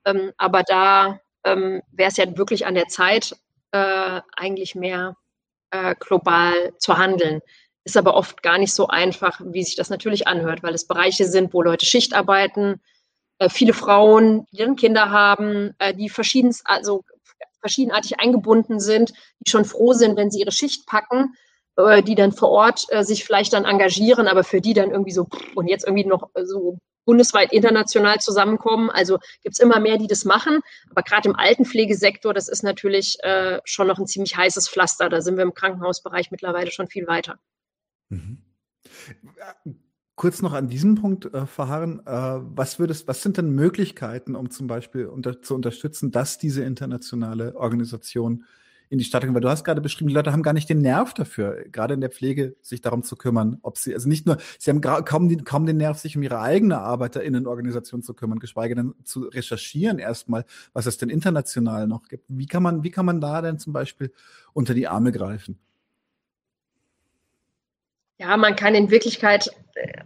[0.04, 3.36] Ähm, aber da ähm, wäre es ja wirklich an der Zeit,
[3.72, 5.16] äh, eigentlich mehr
[5.70, 7.40] äh, global zu handeln.
[7.84, 11.26] Ist aber oft gar nicht so einfach, wie sich das natürlich anhört, weil es Bereiche
[11.26, 12.80] sind, wo Leute Schicht arbeiten,
[13.38, 17.04] äh, viele Frauen, die dann Kinder haben, äh, die verschiedens, also
[17.60, 21.34] verschiedenartig eingebunden sind, die schon froh sind, wenn sie ihre Schicht packen,
[21.76, 25.12] äh, die dann vor Ort äh, sich vielleicht dann engagieren, aber für die dann irgendwie
[25.12, 28.90] so und jetzt irgendwie noch äh, so bundesweit international zusammenkommen.
[28.90, 30.60] Also gibt es immer mehr, die das machen.
[30.90, 33.18] Aber gerade im Altenpflegesektor, das ist natürlich
[33.64, 35.10] schon noch ein ziemlich heißes Pflaster.
[35.10, 37.38] Da sind wir im Krankenhausbereich mittlerweile schon viel weiter.
[38.08, 38.42] Mhm.
[40.16, 42.00] Kurz noch an diesem Punkt äh, verharren.
[42.06, 46.62] Äh, was, würdest, was sind denn Möglichkeiten, um zum Beispiel unter, zu unterstützen, dass diese
[46.62, 48.44] internationale Organisation
[48.90, 49.34] in die Stadt kommt?
[49.34, 52.00] Weil du hast gerade beschrieben, die Leute haben gar nicht den Nerv dafür, gerade in
[52.00, 55.36] der Pflege, sich darum zu kümmern, ob sie, also nicht nur, sie haben kaum, die,
[55.38, 60.44] kaum den Nerv, sich um ihre eigene ArbeiterInnenorganisation zu kümmern, geschweige denn zu recherchieren erstmal,
[60.72, 62.26] was es denn international noch gibt.
[62.28, 64.12] Wie kann man, wie kann man da denn zum Beispiel
[64.52, 65.58] unter die Arme greifen?
[68.18, 70.02] Ja, man kann in Wirklichkeit, äh,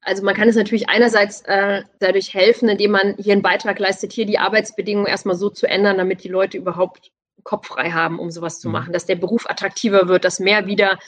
[0.00, 4.12] also man kann es natürlich einerseits äh, dadurch helfen, indem man hier einen Beitrag leistet,
[4.12, 8.30] hier die Arbeitsbedingungen erstmal so zu ändern, damit die Leute überhaupt Kopf frei haben, um
[8.30, 8.72] sowas zu mhm.
[8.72, 10.98] machen, dass der Beruf attraktiver wird, dass mehr wieder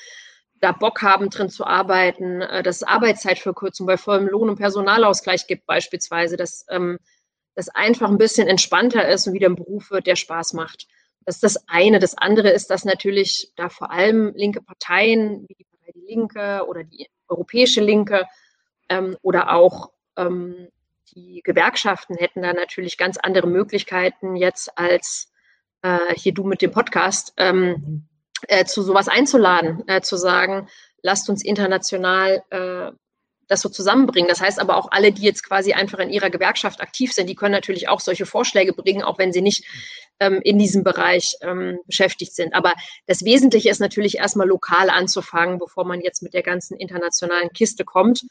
[0.61, 5.47] da Bock haben, drin zu arbeiten, äh, dass es Arbeitszeitverkürzung bei vollem Lohn- und Personalausgleich
[5.47, 6.99] gibt beispielsweise, dass ähm,
[7.55, 10.86] das einfach ein bisschen entspannter ist und wieder ein Beruf wird, der Spaß macht.
[11.24, 11.99] Das ist das eine.
[11.99, 15.66] Das andere ist, dass natürlich da vor allem linke Parteien wie die
[16.03, 18.26] die Linke oder die europäische Linke
[18.88, 20.68] ähm, oder auch ähm,
[21.14, 25.30] die Gewerkschaften hätten da natürlich ganz andere Möglichkeiten jetzt als
[25.82, 28.09] äh, hier du mit dem Podcast ähm,
[28.48, 30.68] äh, zu sowas einzuladen, äh, zu sagen,
[31.03, 32.92] lasst uns international äh,
[33.48, 34.28] das so zusammenbringen.
[34.28, 37.34] Das heißt aber auch alle, die jetzt quasi einfach in ihrer Gewerkschaft aktiv sind, die
[37.34, 39.64] können natürlich auch solche Vorschläge bringen, auch wenn sie nicht
[40.20, 42.54] ähm, in diesem Bereich ähm, beschäftigt sind.
[42.54, 42.72] Aber
[43.06, 47.84] das Wesentliche ist natürlich erstmal lokal anzufangen, bevor man jetzt mit der ganzen internationalen Kiste
[47.84, 48.22] kommt.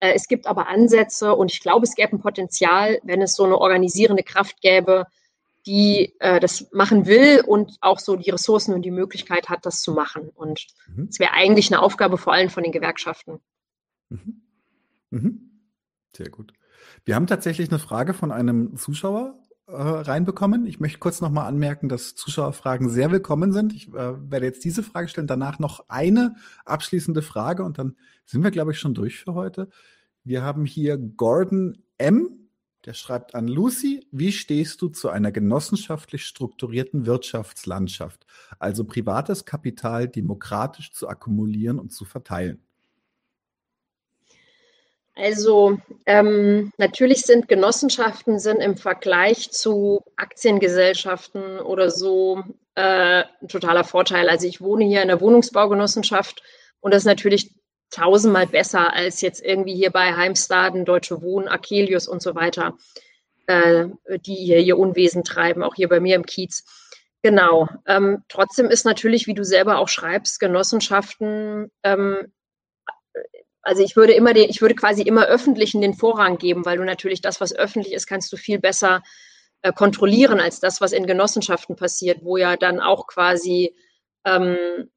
[0.00, 3.44] Äh, es gibt aber Ansätze und ich glaube, es gäbe ein Potenzial, wenn es so
[3.44, 5.06] eine organisierende Kraft gäbe,
[5.66, 9.80] die äh, das machen will und auch so die Ressourcen und die Möglichkeit hat, das
[9.80, 10.30] zu machen.
[10.34, 11.08] Und mhm.
[11.08, 11.24] es mhm.
[11.24, 13.40] wäre eigentlich eine Aufgabe vor allem von den Gewerkschaften.
[14.08, 14.42] Mhm.
[15.10, 15.50] Mhm.
[16.16, 16.52] Sehr gut.
[17.04, 19.38] Wir haben tatsächlich eine Frage von einem Zuschauer
[19.72, 20.66] äh, reinbekommen.
[20.66, 23.72] Ich möchte kurz nochmal anmerken, dass Zuschauerfragen sehr willkommen sind.
[23.72, 28.44] Ich äh, werde jetzt diese Frage stellen, danach noch eine abschließende Frage und dann sind
[28.44, 29.68] wir, glaube ich, schon durch für heute.
[30.24, 32.48] Wir haben hier Gordon M.
[32.84, 38.26] Der schreibt an Lucy, wie stehst du zu einer genossenschaftlich strukturierten Wirtschaftslandschaft,
[38.58, 42.60] also privates Kapital demokratisch zu akkumulieren und zu verteilen?
[45.14, 52.42] Also ähm, natürlich sind Genossenschaften sind im Vergleich zu Aktiengesellschaften oder so
[52.74, 54.30] äh, ein totaler Vorteil.
[54.30, 56.42] Also ich wohne hier in der Wohnungsbaugenossenschaft
[56.80, 57.50] und das ist natürlich
[57.90, 62.78] tausendmal besser als jetzt irgendwie hier bei Heimstaden, Deutsche Wohnen, Akelius und so weiter,
[63.46, 63.88] äh,
[64.24, 66.64] die hier ihr Unwesen treiben, auch hier bei mir im Kiez.
[67.22, 67.68] Genau.
[67.86, 72.32] Ähm, trotzdem ist natürlich, wie du selber auch schreibst, Genossenschaften, ähm,
[73.62, 76.84] also ich würde immer den, ich würde quasi immer öffentlichen den Vorrang geben, weil du
[76.84, 79.02] natürlich das, was öffentlich ist, kannst du viel besser
[79.62, 83.74] äh, kontrollieren als das, was in Genossenschaften passiert, wo ja dann auch quasi
[84.24, 84.88] ähm,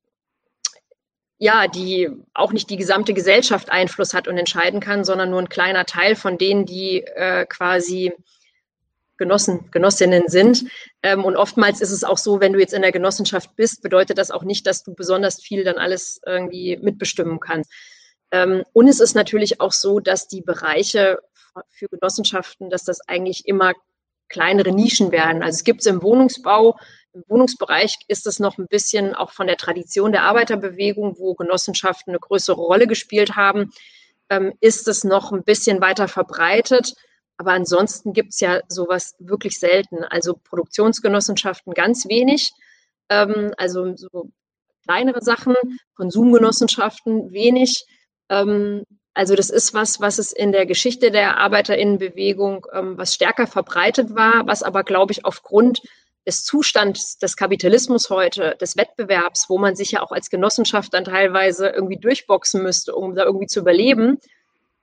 [1.38, 5.50] ja, die auch nicht die gesamte Gesellschaft Einfluss hat und entscheiden kann, sondern nur ein
[5.50, 8.14] kleiner Teil von denen, die äh, quasi
[9.18, 10.66] Genossen, Genossinnen sind.
[11.04, 14.18] Ähm, und oftmals ist es auch so, wenn du jetzt in der Genossenschaft bist, bedeutet
[14.18, 17.72] das auch nicht, dass du besonders viel dann alles irgendwie mitbestimmen kannst.
[18.32, 21.20] Ähm, und es ist natürlich auch so, dass die Bereiche
[21.70, 23.74] für Genossenschaften, dass das eigentlich immer
[24.28, 25.44] kleinere Nischen werden.
[25.44, 26.78] Also es gibt es im Wohnungsbau,
[27.14, 32.12] im Wohnungsbereich ist es noch ein bisschen auch von der Tradition der Arbeiterbewegung, wo Genossenschaften
[32.12, 33.72] eine größere Rolle gespielt haben,
[34.30, 36.94] ähm, ist es noch ein bisschen weiter verbreitet.
[37.38, 40.04] Aber ansonsten gibt es ja sowas wirklich selten.
[40.04, 42.52] Also Produktionsgenossenschaften ganz wenig.
[43.10, 44.32] Ähm, also so
[44.84, 45.56] kleinere Sachen,
[45.96, 47.86] Konsumgenossenschaften wenig.
[48.30, 53.48] Ähm, also das ist was, was es in der Geschichte der Arbeiterinnenbewegung, ähm, was stärker
[53.48, 55.82] verbreitet war, was aber, glaube ich, aufgrund
[56.28, 61.06] des Zustands des Kapitalismus heute, des Wettbewerbs, wo man sich ja auch als Genossenschaft dann
[61.06, 64.20] teilweise irgendwie durchboxen müsste, um da irgendwie zu überleben,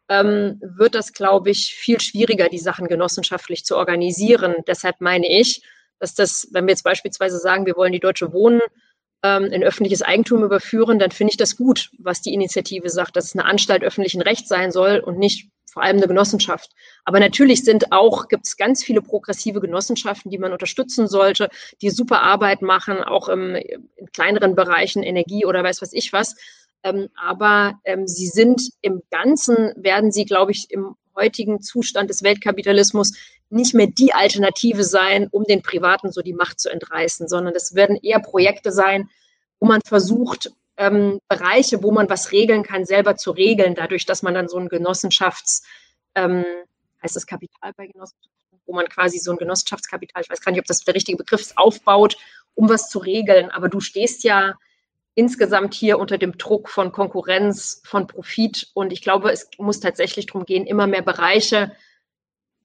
[0.09, 4.55] ähm, wird das, glaube ich, viel schwieriger, die Sachen genossenschaftlich zu organisieren.
[4.67, 5.63] Deshalb meine ich,
[5.99, 8.61] dass das, wenn wir jetzt beispielsweise sagen, wir wollen die Deutsche Wohnen
[9.23, 13.27] ähm, in öffentliches Eigentum überführen, dann finde ich das gut, was die Initiative sagt, dass
[13.27, 16.71] es eine Anstalt öffentlichen Rechts sein soll und nicht vor allem eine Genossenschaft.
[17.05, 21.49] Aber natürlich sind auch, gibt es ganz viele progressive Genossenschaften, die man unterstützen sollte,
[21.81, 26.37] die super Arbeit machen, auch im, in kleineren Bereichen, Energie oder weiß was ich was.
[26.83, 32.23] Ähm, aber ähm, sie sind im Ganzen, werden sie, glaube ich, im heutigen Zustand des
[32.23, 33.13] Weltkapitalismus
[33.51, 37.75] nicht mehr die Alternative sein, um den Privaten so die Macht zu entreißen, sondern es
[37.75, 39.11] werden eher Projekte sein,
[39.61, 44.23] wo man versucht, ähm, Bereiche, wo man was regeln kann, selber zu regeln, dadurch, dass
[44.23, 45.63] man dann so ein Genossenschafts,
[46.15, 46.45] ähm,
[47.03, 50.61] heißt das Kapital bei Genossenschaften, wo man quasi so ein Genossenschaftskapital, ich weiß gar nicht,
[50.61, 52.17] ob das der richtige Begriff ist, aufbaut,
[52.55, 53.51] um was zu regeln.
[53.51, 54.55] Aber du stehst ja
[55.15, 58.69] insgesamt hier unter dem Druck von Konkurrenz, von Profit.
[58.75, 61.73] Und ich glaube, es muss tatsächlich darum gehen, immer mehr Bereiche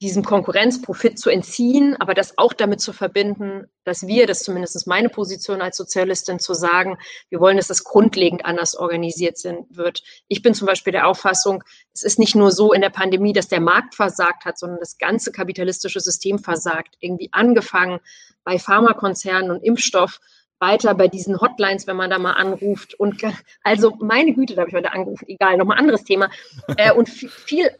[0.01, 4.85] diesem Konkurrenzprofit zu entziehen, aber das auch damit zu verbinden, dass wir, das zumindest ist
[4.85, 9.37] meine Position als Sozialistin, zu sagen, wir wollen, dass das grundlegend anders organisiert
[9.69, 10.03] wird.
[10.27, 13.47] Ich bin zum Beispiel der Auffassung, es ist nicht nur so in der Pandemie, dass
[13.47, 16.95] der Markt versagt hat, sondern das ganze kapitalistische System versagt.
[16.99, 17.99] Irgendwie angefangen
[18.43, 20.19] bei Pharmakonzernen und Impfstoff,
[20.59, 22.93] weiter bei diesen Hotlines, wenn man da mal anruft.
[22.95, 23.21] Und
[23.63, 26.29] also meine Güte, da habe ich heute angerufen, egal, nochmal anderes Thema.
[26.75, 27.71] Äh, und viel,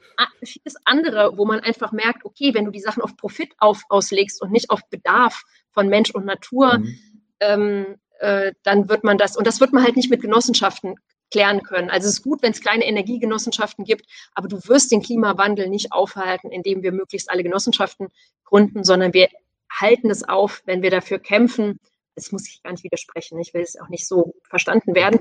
[0.43, 4.41] vieles andere, wo man einfach merkt, okay, wenn du die Sachen auf Profit auf, auslegst
[4.41, 6.99] und nicht auf Bedarf von Mensch und Natur, mhm.
[7.41, 10.95] ähm, äh, dann wird man das, und das wird man halt nicht mit Genossenschaften
[11.32, 11.89] klären können.
[11.89, 15.91] Also es ist gut, wenn es kleine Energiegenossenschaften gibt, aber du wirst den Klimawandel nicht
[15.91, 18.07] aufhalten, indem wir möglichst alle Genossenschaften
[18.45, 19.28] gründen, sondern wir
[19.69, 21.80] halten es auf, wenn wir dafür kämpfen,
[22.18, 25.20] das muss ich gar nicht widersprechen, ich will es auch nicht so verstanden werden,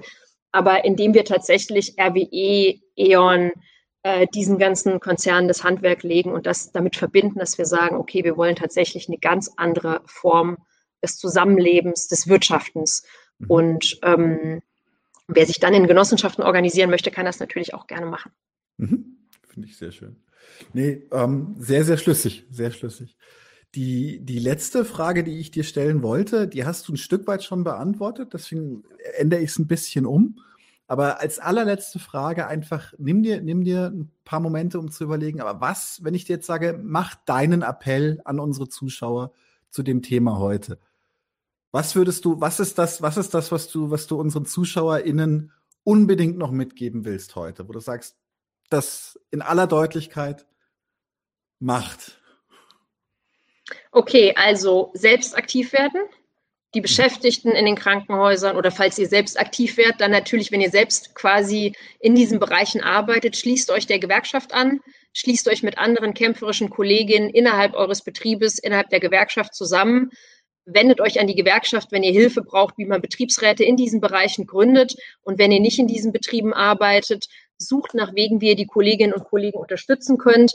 [0.50, 3.52] aber indem wir tatsächlich RWE, E.ON,
[4.02, 8.24] äh, diesen ganzen Konzernen das Handwerk legen und das damit verbinden, dass wir sagen, okay,
[8.24, 10.56] wir wollen tatsächlich eine ganz andere Form
[11.02, 13.04] des Zusammenlebens, des Wirtschaftens.
[13.38, 13.50] Mhm.
[13.50, 14.62] Und ähm,
[15.28, 18.32] wer sich dann in Genossenschaften organisieren möchte, kann das natürlich auch gerne machen.
[18.78, 19.18] Mhm.
[19.48, 20.16] Finde ich sehr schön.
[20.72, 23.16] Nee, ähm, sehr, sehr schlüssig, sehr schlüssig.
[23.76, 27.44] Die, die letzte Frage, die ich dir stellen wollte, die hast du ein Stück weit
[27.44, 28.84] schon beantwortet, deswegen
[29.18, 30.40] ändere ich es ein bisschen um.
[30.86, 35.42] Aber als allerletzte Frage einfach, nimm dir, nimm dir ein paar Momente, um zu überlegen,
[35.42, 39.32] aber was, wenn ich dir jetzt sage, mach deinen Appell an unsere Zuschauer
[39.68, 40.78] zu dem Thema heute?
[41.70, 45.52] Was würdest du, was ist das, was ist das, was du, was du unseren ZuschauerInnen
[45.84, 48.16] unbedingt noch mitgeben willst heute, wo du sagst,
[48.70, 50.46] das in aller Deutlichkeit
[51.58, 52.22] macht?
[53.92, 56.02] Okay, also selbst aktiv werden.
[56.74, 60.70] Die Beschäftigten in den Krankenhäusern oder falls ihr selbst aktiv werdet, dann natürlich, wenn ihr
[60.70, 64.80] selbst quasi in diesen Bereichen arbeitet, schließt euch der Gewerkschaft an,
[65.14, 70.10] schließt euch mit anderen kämpferischen Kolleginnen innerhalb eures Betriebes, innerhalb der Gewerkschaft zusammen.
[70.66, 74.46] Wendet euch an die Gewerkschaft, wenn ihr Hilfe braucht, wie man Betriebsräte in diesen Bereichen
[74.46, 74.96] gründet.
[75.22, 79.14] Und wenn ihr nicht in diesen Betrieben arbeitet, sucht nach Wegen, wie ihr die Kolleginnen
[79.14, 80.52] und Kollegen unterstützen könnt.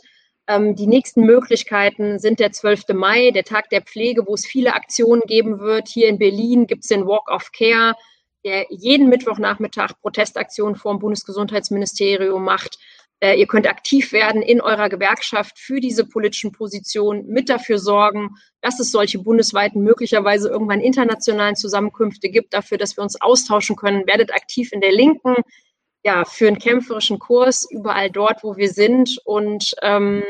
[0.47, 2.89] Ähm, die nächsten Möglichkeiten sind der 12.
[2.93, 5.87] Mai, der Tag der Pflege, wo es viele Aktionen geben wird.
[5.87, 7.95] Hier in Berlin gibt es den Walk of Care.
[8.43, 12.79] der jeden Mittwochnachmittag Protestaktionen vor dem Bundesgesundheitsministerium macht.
[13.23, 18.31] Äh, ihr könnt aktiv werden in eurer Gewerkschaft für diese politischen Positionen, mit dafür sorgen,
[18.61, 24.07] dass es solche bundesweiten, möglicherweise irgendwann internationalen Zusammenkünfte gibt, dafür, dass wir uns austauschen können.
[24.07, 25.35] Werdet aktiv in der Linken,
[26.03, 29.19] ja, für einen kämpferischen Kurs überall dort, wo wir sind.
[29.23, 30.23] Und ähm,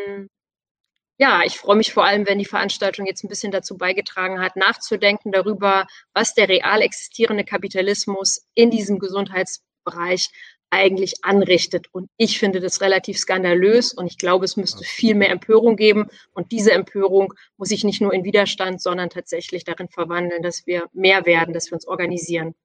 [1.18, 4.56] ja, ich freue mich vor allem, wenn die Veranstaltung jetzt ein bisschen dazu beigetragen hat,
[4.56, 10.30] nachzudenken darüber, was der real existierende Kapitalismus in diesem Gesundheitsbereich
[10.72, 11.88] eigentlich anrichtet.
[11.92, 16.08] Und ich finde das relativ skandalös und ich glaube, es müsste viel mehr Empörung geben.
[16.34, 20.88] Und diese Empörung muss sich nicht nur in Widerstand, sondern tatsächlich darin verwandeln, dass wir
[20.94, 22.56] mehr werden, dass wir uns organisieren.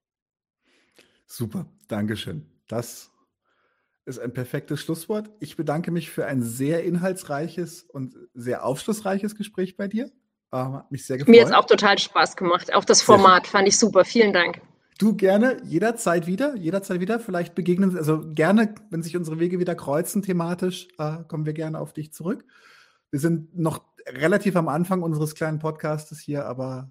[1.27, 2.56] Super, Dankeschön.
[2.69, 3.11] Das
[4.05, 5.31] ist ein perfektes Schlusswort.
[5.41, 10.11] Ich bedanke mich für ein sehr inhaltsreiches und sehr aufschlussreiches Gespräch bei dir.
[10.53, 11.35] Ähm, hat mich sehr gefreut.
[11.35, 12.73] Mir hat es auch total Spaß gemacht.
[12.73, 14.05] Auch das Format fand ich super.
[14.05, 14.61] Vielen Dank.
[14.99, 17.21] Du gerne jederzeit wieder, jederzeit wieder.
[17.21, 21.79] Vielleicht begegnen, also gerne, wenn sich unsere Wege wieder kreuzen thematisch, äh, kommen wir gerne
[21.79, 22.45] auf dich zurück.
[23.11, 26.91] Wir sind noch relativ am Anfang unseres kleinen Podcastes hier, aber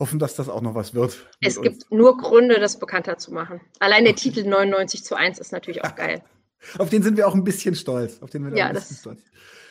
[0.00, 1.28] hoffen, dass das auch noch was wird.
[1.40, 1.90] Es gibt uns.
[1.90, 3.60] nur Gründe, das bekannter zu machen.
[3.78, 6.22] Allein der Titel 99 zu 1 ist natürlich auch geil.
[6.78, 8.20] Auf den sind wir auch ein bisschen stolz.
[8.22, 9.20] Auf den wir ja, ein bisschen stolz.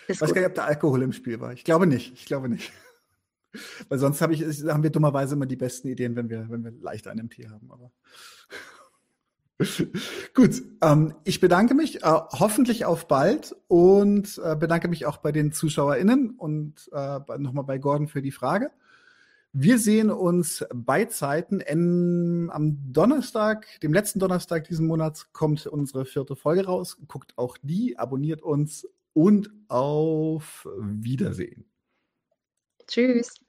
[0.08, 1.54] Ich weiß gar nicht, ob da Alkohol im Spiel war.
[1.54, 2.14] Ich glaube nicht.
[2.14, 2.72] Ich glaube nicht.
[3.90, 6.72] Weil sonst hab ich, haben wir dummerweise immer die besten Ideen, wenn wir, wenn wir
[6.72, 7.72] leicht einen Tee haben.
[7.72, 7.92] Aber
[10.34, 15.32] Gut, ähm, ich bedanke mich, äh, hoffentlich auf bald und äh, bedanke mich auch bei
[15.32, 18.72] den ZuschauerInnen und äh, nochmal bei Gordon für die Frage.
[19.52, 21.60] Wir sehen uns bei Zeiten.
[21.60, 26.98] In, am Donnerstag, dem letzten Donnerstag diesen Monats, kommt unsere vierte Folge raus.
[27.08, 31.66] Guckt auch die, abonniert uns und auf Wiedersehen.
[32.88, 33.40] Tschüss.